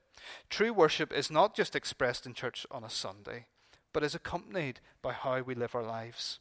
True 0.48 0.72
worship 0.72 1.12
is 1.12 1.30
not 1.30 1.54
just 1.54 1.76
expressed 1.76 2.24
in 2.26 2.34
church 2.34 2.66
on 2.70 2.84
a 2.84 2.90
Sunday, 2.90 3.46
but 3.92 4.02
is 4.02 4.14
accompanied 4.14 4.80
by 5.02 5.12
how 5.12 5.42
we 5.42 5.54
live 5.54 5.74
our 5.74 5.82
lives. 5.82 6.38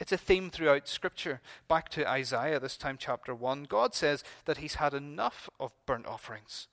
It's 0.00 0.12
a 0.12 0.16
theme 0.16 0.50
throughout 0.50 0.88
Scripture. 0.88 1.40
Back 1.66 1.88
to 1.90 2.08
Isaiah, 2.08 2.60
this 2.60 2.76
time 2.76 2.96
chapter 2.98 3.34
1, 3.34 3.64
God 3.64 3.94
says 3.94 4.22
that 4.44 4.58
He's 4.58 4.76
had 4.76 4.94
enough 4.94 5.50
of 5.58 5.74
burnt 5.86 6.06
offerings 6.06 6.68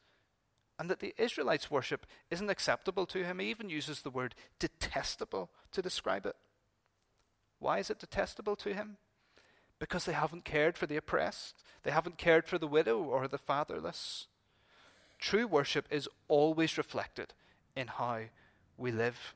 and 0.78 0.90
that 0.90 1.00
the 1.00 1.14
Israelites' 1.18 1.72
worship 1.72 2.06
isn't 2.30 2.50
acceptable 2.50 3.06
to 3.08 3.24
him. 3.24 3.40
He 3.40 3.50
even 3.50 3.70
uses 3.70 4.02
the 4.02 4.10
word 4.10 4.36
detestable 4.60 5.50
to 5.72 5.82
describe 5.82 6.26
it. 6.26 6.36
Why 7.60 7.80
is 7.80 7.90
it 7.90 8.00
detestable 8.00 8.56
to 8.58 8.74
him? 8.74 8.98
Because 9.80 10.06
they 10.06 10.14
haven't 10.14 10.46
cared 10.46 10.78
for 10.78 10.86
the 10.86 10.98
oppressed, 10.98 11.64
they 11.84 11.92
haven't 11.92 12.18
cared 12.18 12.48
for 12.48 12.58
the 12.58 12.68
widow 12.68 13.00
or 13.00 13.28
the 13.28 13.38
fatherless. 13.38 14.28
True 15.20 15.48
worship 15.48 15.86
is 15.90 16.10
always 16.28 16.78
reflected 16.78 17.34
in 17.76 17.88
how 17.88 18.22
we 18.78 18.92
live. 18.92 19.36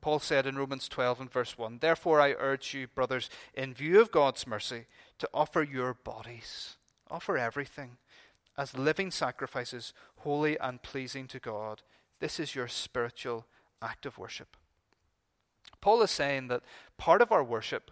Paul 0.00 0.18
said 0.18 0.46
in 0.46 0.56
Romans 0.56 0.88
12 0.88 1.20
and 1.20 1.30
verse 1.30 1.58
1 1.58 1.78
Therefore 1.80 2.20
I 2.20 2.36
urge 2.38 2.74
you, 2.74 2.86
brothers, 2.86 3.28
in 3.54 3.74
view 3.74 4.00
of 4.00 4.12
God's 4.12 4.46
mercy, 4.46 4.86
to 5.18 5.28
offer 5.34 5.62
your 5.62 5.94
bodies, 5.94 6.76
offer 7.10 7.36
everything 7.36 7.98
as 8.58 8.78
living 8.78 9.10
sacrifices, 9.10 9.92
holy 10.18 10.58
and 10.58 10.82
pleasing 10.82 11.26
to 11.28 11.38
God. 11.38 11.82
This 12.20 12.40
is 12.40 12.54
your 12.54 12.68
spiritual 12.68 13.46
act 13.82 14.06
of 14.06 14.18
worship. 14.18 14.56
Paul 15.80 16.02
is 16.02 16.10
saying 16.10 16.48
that 16.48 16.62
part 16.96 17.20
of 17.20 17.30
our 17.32 17.44
worship, 17.44 17.90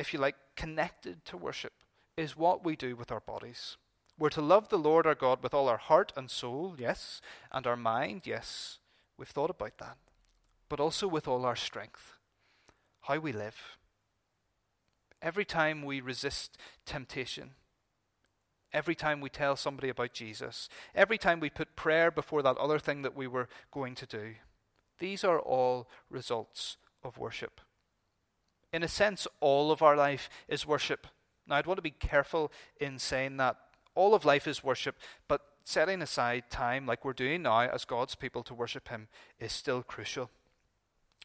if 0.00 0.14
you 0.14 0.18
like, 0.18 0.36
connected 0.56 1.26
to 1.26 1.36
worship, 1.36 1.74
is 2.16 2.34
what 2.34 2.64
we 2.64 2.74
do 2.74 2.96
with 2.96 3.12
our 3.12 3.20
bodies. 3.20 3.76
We're 4.18 4.30
to 4.30 4.40
love 4.40 4.70
the 4.70 4.78
Lord 4.78 5.06
our 5.06 5.14
God 5.14 5.42
with 5.42 5.52
all 5.52 5.68
our 5.68 5.76
heart 5.76 6.10
and 6.16 6.30
soul, 6.30 6.74
yes, 6.78 7.20
and 7.52 7.66
our 7.66 7.76
mind, 7.76 8.22
yes. 8.24 8.78
We've 9.18 9.28
thought 9.28 9.50
about 9.50 9.76
that. 9.76 9.98
But 10.70 10.80
also 10.80 11.06
with 11.06 11.28
all 11.28 11.44
our 11.44 11.54
strength. 11.54 12.14
How 13.02 13.18
we 13.18 13.32
live. 13.32 13.76
Every 15.20 15.44
time 15.44 15.84
we 15.84 16.00
resist 16.00 16.56
temptation, 16.86 17.50
every 18.72 18.94
time 18.94 19.20
we 19.20 19.28
tell 19.28 19.54
somebody 19.54 19.90
about 19.90 20.14
Jesus, 20.14 20.70
every 20.94 21.18
time 21.18 21.40
we 21.40 21.50
put 21.50 21.76
prayer 21.76 22.10
before 22.10 22.42
that 22.42 22.56
other 22.56 22.78
thing 22.78 23.02
that 23.02 23.16
we 23.16 23.26
were 23.26 23.48
going 23.70 23.94
to 23.96 24.06
do. 24.06 24.36
These 24.98 25.24
are 25.24 25.38
all 25.38 25.88
results 26.08 26.78
of 27.04 27.18
worship. 27.18 27.60
In 28.72 28.82
a 28.82 28.88
sense, 28.88 29.26
all 29.40 29.72
of 29.72 29.82
our 29.82 29.96
life 29.96 30.28
is 30.48 30.66
worship. 30.66 31.06
Now, 31.46 31.56
I'd 31.56 31.66
want 31.66 31.78
to 31.78 31.82
be 31.82 31.90
careful 31.90 32.52
in 32.80 32.98
saying 32.98 33.36
that 33.38 33.56
all 33.94 34.14
of 34.14 34.24
life 34.24 34.46
is 34.46 34.62
worship, 34.62 34.96
but 35.26 35.42
setting 35.64 36.00
aside 36.02 36.44
time 36.50 36.86
like 36.86 37.04
we're 37.04 37.12
doing 37.12 37.42
now 37.42 37.60
as 37.60 37.84
God's 37.84 38.14
people 38.14 38.42
to 38.44 38.54
worship 38.54 38.88
Him 38.88 39.08
is 39.38 39.52
still 39.52 39.82
crucial. 39.82 40.30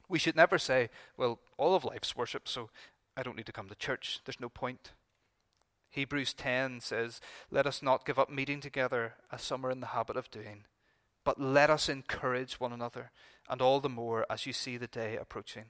We 0.10 0.20
should 0.20 0.36
never 0.36 0.58
say, 0.58 0.90
well, 1.18 1.40
all 1.58 1.76
of 1.76 1.86
life's 1.86 2.16
worship, 2.16 2.48
so 2.48 2.70
I 3.18 3.24
don't 3.24 3.38
need 3.38 3.46
to 3.46 3.52
come 3.52 3.70
to 3.70 3.76
church. 3.76 4.20
There's 4.26 4.40
no 4.40 4.50
point. 4.50 4.92
Hebrews 5.90 6.34
10 6.34 6.82
says, 6.82 7.22
Let 7.50 7.66
us 7.66 7.82
not 7.82 8.06
give 8.06 8.20
up 8.20 8.30
meeting 8.30 8.60
together 8.60 9.14
as 9.32 9.42
some 9.42 9.66
are 9.66 9.72
in 9.72 9.80
the 9.80 9.88
habit 9.88 10.18
of 10.18 10.30
doing, 10.30 10.66
but 11.24 11.40
let 11.40 11.70
us 11.70 11.88
encourage 11.88 12.60
one 12.60 12.74
another, 12.74 13.12
and 13.50 13.62
all 13.62 13.80
the 13.80 13.90
more 13.90 14.26
as 14.30 14.46
you 14.46 14.54
see 14.54 14.78
the 14.78 14.88
day 14.88 15.16
approaching. 15.16 15.66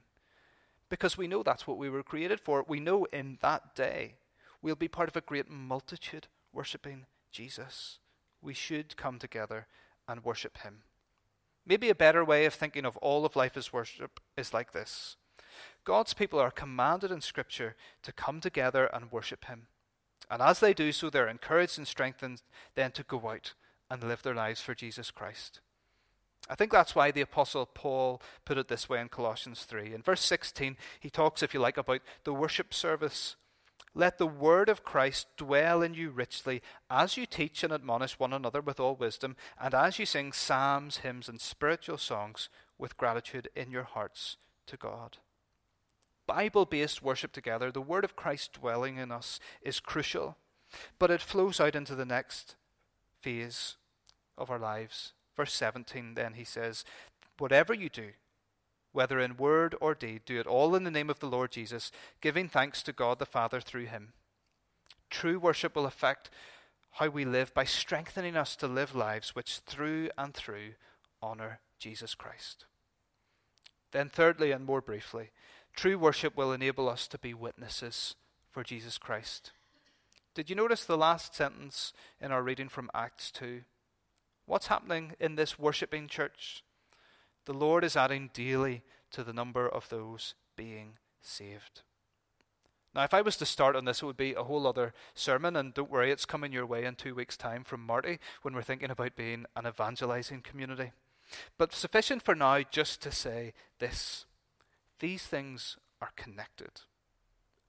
Because 0.88 1.18
we 1.18 1.26
know 1.26 1.42
that's 1.42 1.66
what 1.66 1.78
we 1.78 1.90
were 1.90 2.02
created 2.02 2.40
for. 2.40 2.64
We 2.66 2.80
know 2.80 3.06
in 3.06 3.38
that 3.42 3.74
day 3.74 4.14
we'll 4.62 4.76
be 4.76 4.88
part 4.88 5.08
of 5.08 5.16
a 5.16 5.20
great 5.20 5.50
multitude 5.50 6.28
worshipping 6.52 7.06
Jesus. 7.30 7.98
We 8.40 8.54
should 8.54 8.96
come 8.96 9.18
together 9.18 9.66
and 10.08 10.24
worship 10.24 10.58
Him. 10.58 10.82
Maybe 11.66 11.90
a 11.90 11.94
better 11.94 12.24
way 12.24 12.44
of 12.44 12.54
thinking 12.54 12.84
of 12.84 12.96
all 12.98 13.24
of 13.24 13.34
life 13.34 13.56
as 13.56 13.72
worship 13.72 14.20
is 14.36 14.54
like 14.54 14.72
this 14.72 15.16
God's 15.84 16.14
people 16.14 16.38
are 16.38 16.50
commanded 16.50 17.10
in 17.10 17.20
Scripture 17.20 17.76
to 18.02 18.12
come 18.12 18.40
together 18.40 18.86
and 18.86 19.10
worship 19.10 19.46
Him. 19.46 19.66
And 20.30 20.42
as 20.42 20.60
they 20.60 20.74
do 20.74 20.92
so, 20.92 21.10
they're 21.10 21.28
encouraged 21.28 21.78
and 21.78 21.86
strengthened 21.86 22.42
then 22.74 22.92
to 22.92 23.02
go 23.02 23.28
out 23.28 23.54
and 23.90 24.02
live 24.02 24.22
their 24.22 24.34
lives 24.34 24.60
for 24.60 24.74
Jesus 24.74 25.10
Christ. 25.10 25.60
I 26.48 26.54
think 26.54 26.70
that's 26.70 26.94
why 26.94 27.10
the 27.10 27.20
Apostle 27.22 27.66
Paul 27.66 28.22
put 28.44 28.58
it 28.58 28.68
this 28.68 28.88
way 28.88 29.00
in 29.00 29.08
Colossians 29.08 29.64
3. 29.64 29.92
In 29.94 30.02
verse 30.02 30.22
16, 30.22 30.76
he 31.00 31.10
talks, 31.10 31.42
if 31.42 31.52
you 31.52 31.60
like, 31.60 31.76
about 31.76 32.00
the 32.24 32.34
worship 32.34 32.72
service. 32.72 33.36
Let 33.94 34.18
the 34.18 34.26
word 34.26 34.68
of 34.68 34.84
Christ 34.84 35.26
dwell 35.38 35.82
in 35.82 35.94
you 35.94 36.10
richly 36.10 36.60
as 36.90 37.16
you 37.16 37.24
teach 37.24 37.64
and 37.64 37.72
admonish 37.72 38.18
one 38.18 38.34
another 38.34 38.60
with 38.60 38.78
all 38.78 38.94
wisdom, 38.94 39.36
and 39.58 39.74
as 39.74 39.98
you 39.98 40.04
sing 40.04 40.32
psalms, 40.32 40.98
hymns, 40.98 41.28
and 41.28 41.40
spiritual 41.40 41.96
songs 41.96 42.50
with 42.78 42.98
gratitude 42.98 43.48
in 43.56 43.70
your 43.70 43.84
hearts 43.84 44.36
to 44.66 44.76
God. 44.76 45.16
Bible 46.26 46.66
based 46.66 47.02
worship 47.02 47.32
together, 47.32 47.70
the 47.70 47.80
word 47.80 48.04
of 48.04 48.16
Christ 48.16 48.52
dwelling 48.52 48.98
in 48.98 49.10
us, 49.10 49.40
is 49.62 49.80
crucial, 49.80 50.36
but 50.98 51.10
it 51.10 51.22
flows 51.22 51.58
out 51.58 51.74
into 51.74 51.94
the 51.94 52.04
next 52.04 52.56
phase 53.22 53.76
of 54.36 54.50
our 54.50 54.58
lives. 54.58 55.12
Verse 55.36 55.52
17, 55.52 56.14
then 56.14 56.34
he 56.34 56.44
says, 56.44 56.84
Whatever 57.38 57.74
you 57.74 57.88
do, 57.88 58.10
whether 58.92 59.20
in 59.20 59.36
word 59.36 59.74
or 59.80 59.94
deed, 59.94 60.22
do 60.24 60.40
it 60.40 60.46
all 60.46 60.74
in 60.74 60.84
the 60.84 60.90
name 60.90 61.10
of 61.10 61.18
the 61.18 61.26
Lord 61.26 61.50
Jesus, 61.50 61.92
giving 62.22 62.48
thanks 62.48 62.82
to 62.82 62.92
God 62.92 63.18
the 63.18 63.26
Father 63.26 63.60
through 63.60 63.84
him. 63.84 64.14
True 65.10 65.38
worship 65.38 65.76
will 65.76 65.86
affect 65.86 66.30
how 66.92 67.08
we 67.08 67.26
live 67.26 67.52
by 67.52 67.64
strengthening 67.64 68.36
us 68.36 68.56
to 68.56 68.66
live 68.66 68.94
lives 68.94 69.34
which 69.34 69.58
through 69.58 70.08
and 70.16 70.32
through 70.32 70.72
honor 71.22 71.60
Jesus 71.78 72.14
Christ. 72.14 72.64
Then, 73.92 74.08
thirdly, 74.08 74.50
and 74.50 74.64
more 74.64 74.80
briefly, 74.80 75.30
true 75.74 75.98
worship 75.98 76.36
will 76.36 76.52
enable 76.52 76.88
us 76.88 77.06
to 77.08 77.18
be 77.18 77.34
witnesses 77.34 78.14
for 78.50 78.64
Jesus 78.64 78.96
Christ. 78.96 79.52
Did 80.34 80.48
you 80.48 80.56
notice 80.56 80.84
the 80.84 80.96
last 80.96 81.34
sentence 81.34 81.92
in 82.20 82.32
our 82.32 82.42
reading 82.42 82.68
from 82.68 82.90
Acts 82.94 83.30
2? 83.30 83.62
What's 84.46 84.68
happening 84.68 85.14
in 85.18 85.34
this 85.34 85.58
worshipping 85.58 86.06
church? 86.06 86.62
The 87.46 87.52
Lord 87.52 87.82
is 87.82 87.96
adding 87.96 88.30
daily 88.32 88.82
to 89.10 89.24
the 89.24 89.32
number 89.32 89.68
of 89.68 89.88
those 89.88 90.34
being 90.56 90.98
saved. 91.20 91.82
Now, 92.94 93.02
if 93.02 93.12
I 93.12 93.20
was 93.20 93.36
to 93.38 93.46
start 93.46 93.76
on 93.76 93.84
this, 93.84 94.02
it 94.02 94.06
would 94.06 94.16
be 94.16 94.34
a 94.34 94.44
whole 94.44 94.66
other 94.66 94.94
sermon, 95.14 95.54
and 95.56 95.74
don't 95.74 95.90
worry, 95.90 96.10
it's 96.10 96.24
coming 96.24 96.52
your 96.52 96.64
way 96.64 96.84
in 96.84 96.94
two 96.94 97.14
weeks' 97.14 97.36
time 97.36 97.62
from 97.62 97.84
Marty 97.84 98.18
when 98.42 98.54
we're 98.54 98.62
thinking 98.62 98.90
about 98.90 99.16
being 99.16 99.44
an 99.54 99.66
evangelizing 99.66 100.40
community. 100.40 100.92
But 101.58 101.74
sufficient 101.74 102.22
for 102.22 102.34
now 102.34 102.62
just 102.62 103.02
to 103.02 103.12
say 103.12 103.52
this 103.80 104.24
these 105.00 105.26
things 105.26 105.76
are 106.00 106.12
connected. 106.16 106.70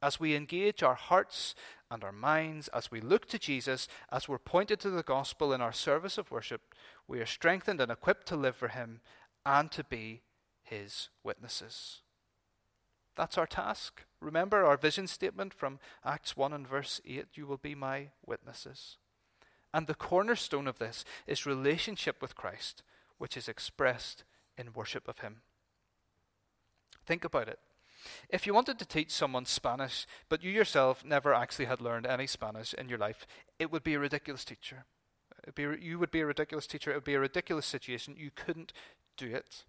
As 0.01 0.19
we 0.19 0.35
engage 0.35 0.83
our 0.83 0.95
hearts 0.95 1.55
and 1.89 2.03
our 2.03 2.11
minds, 2.11 2.67
as 2.69 2.91
we 2.91 3.01
look 3.01 3.27
to 3.29 3.39
Jesus, 3.39 3.87
as 4.11 4.27
we're 4.27 4.37
pointed 4.37 4.79
to 4.81 4.89
the 4.89 5.03
gospel 5.03 5.53
in 5.53 5.61
our 5.61 5.73
service 5.73 6.17
of 6.17 6.29
worship, 6.29 6.61
we 7.07 7.19
are 7.19 7.25
strengthened 7.25 7.81
and 7.81 7.91
equipped 7.91 8.27
to 8.27 8.35
live 8.35 8.55
for 8.55 8.67
Him 8.67 9.01
and 9.45 9.71
to 9.71 9.83
be 9.83 10.21
His 10.61 11.09
witnesses. 11.23 12.01
That's 13.15 13.37
our 13.37 13.47
task. 13.47 14.03
Remember 14.21 14.63
our 14.63 14.77
vision 14.77 15.07
statement 15.07 15.53
from 15.53 15.79
Acts 16.05 16.37
1 16.37 16.53
and 16.53 16.67
verse 16.67 17.01
8 17.05 17.25
You 17.33 17.47
will 17.47 17.57
be 17.57 17.73
my 17.73 18.09
witnesses. 18.25 18.97
And 19.73 19.87
the 19.87 19.95
cornerstone 19.95 20.67
of 20.67 20.77
this 20.77 21.03
is 21.25 21.45
relationship 21.45 22.21
with 22.21 22.35
Christ, 22.35 22.83
which 23.17 23.35
is 23.35 23.49
expressed 23.49 24.23
in 24.57 24.73
worship 24.73 25.07
of 25.07 25.19
Him. 25.19 25.37
Think 27.05 27.23
about 27.23 27.47
it. 27.47 27.59
If 28.29 28.45
you 28.45 28.53
wanted 28.53 28.79
to 28.79 28.85
teach 28.85 29.11
someone 29.11 29.45
Spanish, 29.45 30.05
but 30.29 30.43
you 30.43 30.51
yourself 30.51 31.03
never 31.05 31.33
actually 31.33 31.65
had 31.65 31.81
learned 31.81 32.05
any 32.05 32.27
Spanish 32.27 32.73
in 32.73 32.89
your 32.89 32.97
life, 32.97 33.25
it 33.59 33.71
would 33.71 33.83
be 33.83 33.93
a 33.93 33.99
ridiculous 33.99 34.45
teacher. 34.45 34.85
Be, 35.55 35.67
you 35.79 35.99
would 35.99 36.11
be 36.11 36.21
a 36.21 36.25
ridiculous 36.25 36.67
teacher. 36.67 36.91
It 36.91 36.95
would 36.95 37.03
be 37.03 37.13
a 37.13 37.19
ridiculous 37.19 37.65
situation. 37.65 38.15
You 38.17 38.31
couldn't 38.35 38.73
do 39.15 39.33
it. 39.33 39.63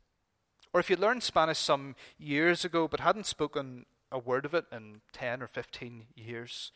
Or 0.72 0.80
if 0.80 0.90
you 0.90 0.96
learned 0.96 1.22
Spanish 1.22 1.58
some 1.58 1.96
years 2.18 2.64
ago 2.64 2.88
but 2.88 3.00
hadn't 3.00 3.26
spoken 3.26 3.86
a 4.10 4.18
word 4.18 4.44
of 4.44 4.54
it 4.54 4.66
in 4.72 5.00
10 5.12 5.42
or 5.42 5.46
15 5.46 6.06
years, 6.14 6.72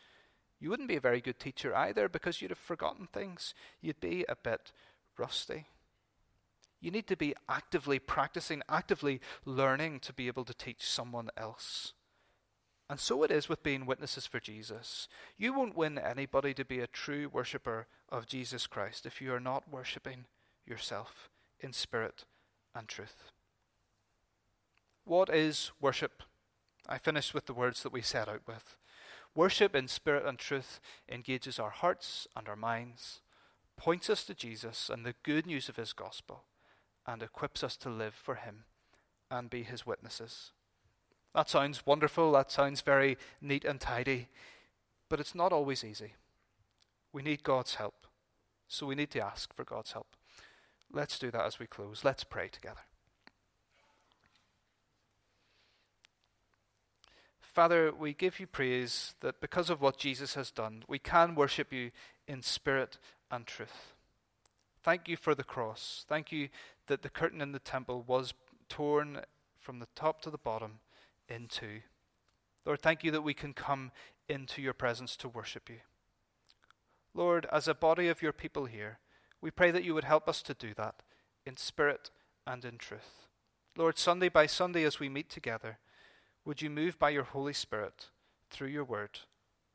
you 0.61 0.71
wouldn't 0.71 0.89
be 0.89 0.97
a 0.97 1.01
very 1.01 1.21
good 1.21 1.39
teacher 1.41 1.75
either 1.75 2.09
because 2.09 2.41
you'd 2.41 2.51
have 2.51 2.59
forgotten 2.59 3.07
things. 3.07 3.55
You'd 3.81 4.01
be 4.01 4.25
a 4.29 4.37
bit 4.37 4.73
rusty. 5.19 5.67
You 6.83 6.91
need 6.91 7.07
to 7.07 7.17
be 7.17 7.35
actively 7.49 8.01
practicing, 8.01 8.61
actively 8.69 9.21
learning 9.45 10.01
to 10.01 10.13
be 10.13 10.27
able 10.27 10.45
to 10.45 10.53
teach 10.53 10.85
someone 10.85 11.31
else. 11.37 11.93
And 12.91 12.99
so 12.99 13.23
it 13.23 13.31
is 13.31 13.49
with 13.49 13.63
being 13.63 13.87
witnesses 13.87 14.27
for 14.27 14.41
Jesus. 14.41 15.07
You 15.39 15.55
won't 15.55 15.77
win 15.77 15.97
anybody 15.97 16.53
to 16.55 16.65
be 16.65 16.81
a 16.81 16.89
true 16.89 17.31
worshipper 17.33 17.87
of 18.09 18.27
Jesus 18.27 18.67
Christ 18.67 19.07
if 19.07 19.23
you 19.23 19.33
are 19.33 19.41
not 19.41 19.71
worshipping 19.71 20.25
yourself 20.67 21.31
in 21.61 21.73
spirit 21.73 22.25
and 22.75 22.89
truth. 22.89 23.31
What 25.05 25.33
is 25.33 25.71
worship? 25.81 26.25
I 26.89 26.99
finish 26.99 27.33
with 27.33 27.47
the 27.47 27.55
words 27.55 27.85
that 27.85 27.93
we 27.93 28.03
set 28.03 28.29
out 28.29 28.43
with. 28.49 28.77
Worship 29.37 29.77
in 29.77 29.87
spirit 29.87 30.27
and 30.27 30.37
truth 30.37 30.81
engages 31.09 31.61
our 31.61 31.71
hearts 31.71 32.27
and 32.37 32.49
our 32.49 32.57
minds, 32.57 33.21
points 33.77 34.11
us 34.11 34.25
to 34.25 34.35
Jesus 34.35 34.91
and 34.93 35.07
the 35.07 35.15
good 35.23 35.47
news 35.47 35.69
of 35.69 35.77
his 35.77 35.93
gospel 35.93 36.45
and 37.07 37.23
equips 37.23 37.63
us 37.63 37.77
to 37.79 37.91
live 37.91 38.15
for 38.15 38.37
Him 38.37 38.65
and 39.31 39.51
be 39.51 39.63
His 39.63 39.87
witnesses. 39.87 40.53
That 41.35 41.49
sounds 41.49 41.87
wonderful, 41.87 42.33
that 42.33 42.51
sounds 42.51 42.81
very 42.83 43.17
neat 43.41 43.65
and 43.65 43.81
tidy, 43.81 44.29
but 45.09 45.21
it's 45.21 45.35
not 45.35 45.53
always 45.53 45.83
easy. 45.85 46.15
We 47.13 47.23
need 47.23 47.43
God's 47.43 47.77
help, 47.77 48.07
so 48.69 48.87
we 48.87 48.95
need 48.95 49.11
to 49.13 49.25
ask 49.25 49.55
for 49.55 49.65
God's 49.65 49.93
help. 49.93 50.09
Let's 50.93 51.19
do 51.19 51.31
that 51.31 51.45
as 51.45 51.59
we 51.59 51.67
close. 51.67 52.05
Let's 52.05 52.25
pray 52.25 52.49
together. 52.49 52.81
Father, 57.41 57.93
we 57.93 58.15
give 58.15 58.41
you 58.41 58.47
praise 58.47 59.15
that 59.21 59.41
because 59.41 59.69
of 59.69 59.83
what 59.83 59.99
Jesus 59.99 60.35
has 60.35 60.51
done, 60.51 60.85
we 60.89 60.99
can 60.99 61.35
worship 61.35 61.71
you 61.71 61.91
in 62.27 62.41
spirit 62.41 62.99
and 63.31 63.47
truth. 63.47 63.93
Thank 64.83 65.09
you 65.09 65.17
for 65.17 65.35
the 65.35 65.45
cross. 65.45 66.05
Thank 66.09 66.33
you 66.33 66.49
that 66.89 67.03
the 67.03 67.09
curtain 67.09 67.41
in 67.41 67.53
the 67.53 67.59
temple 67.59 68.05
was 68.07 68.35
torn 68.69 69.21
from 69.59 69.79
the 69.79 69.89
top 69.95 70.21
to 70.23 70.31
the 70.31 70.39
bottom 70.39 70.81
in 71.29 71.47
two. 71.47 71.81
Lord, 72.67 72.81
thank 72.81 73.05
you 73.05 73.11
that 73.13 73.23
we 73.23 73.35
can 73.35 73.53
come 73.53 73.93
into 74.29 74.61
your 74.61 74.73
presence 74.73 75.17
to 75.17 75.29
worship 75.29 75.69
you. 75.69 75.79
Lord, 77.15 77.47
as 77.53 77.69
a 77.69 77.75
body 77.75 78.09
of 78.09 78.23
your 78.23 78.33
people 78.33 78.65
here, 78.65 78.99
we 79.41 79.51
pray 79.51 79.71
that 79.71 79.85
you 79.85 79.95
would 79.95 80.05
help 80.05 80.29
us 80.29 80.43
to 80.43 80.55
do 80.55 80.73
that 80.77 81.03
in 81.45 81.57
spirit 81.57 82.11
and 82.47 82.65
in 82.65 82.79
truth. 82.79 83.27
Lord, 83.77 83.99
Sunday 83.99 84.29
by 84.29 84.47
Sunday 84.47 84.85
as 84.85 84.99
we 84.99 85.09
meet 85.09 85.29
together, 85.29 85.79
would 86.45 86.61
you 86.61 86.71
move 86.71 86.99
by 86.99 87.11
your 87.11 87.25
Holy 87.25 87.53
Spirit 87.53 88.07
through 88.51 88.69
your 88.69 88.85
word? 88.85 89.21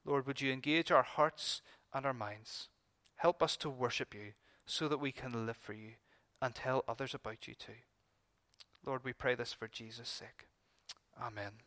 Lord, 0.05 0.27
would 0.27 0.41
you 0.41 0.51
engage 0.51 0.91
our 0.91 1.03
hearts 1.03 1.61
and 1.93 2.05
our 2.05 2.13
minds? 2.13 2.69
Help 3.17 3.41
us 3.41 3.55
to 3.57 3.69
worship 3.69 4.13
you 4.13 4.33
so 4.67 4.87
that 4.87 4.99
we 4.99 5.11
can 5.11 5.45
live 5.45 5.57
for 5.57 5.73
you 5.73 5.93
and 6.41 6.53
tell 6.53 6.83
others 6.87 7.15
about 7.15 7.47
you 7.47 7.55
too. 7.55 7.81
Lord, 8.85 9.03
we 9.03 9.13
pray 9.13 9.33
this 9.33 9.53
for 9.53 9.67
Jesus' 9.67 10.09
sake. 10.09 10.47
Amen. 11.19 11.66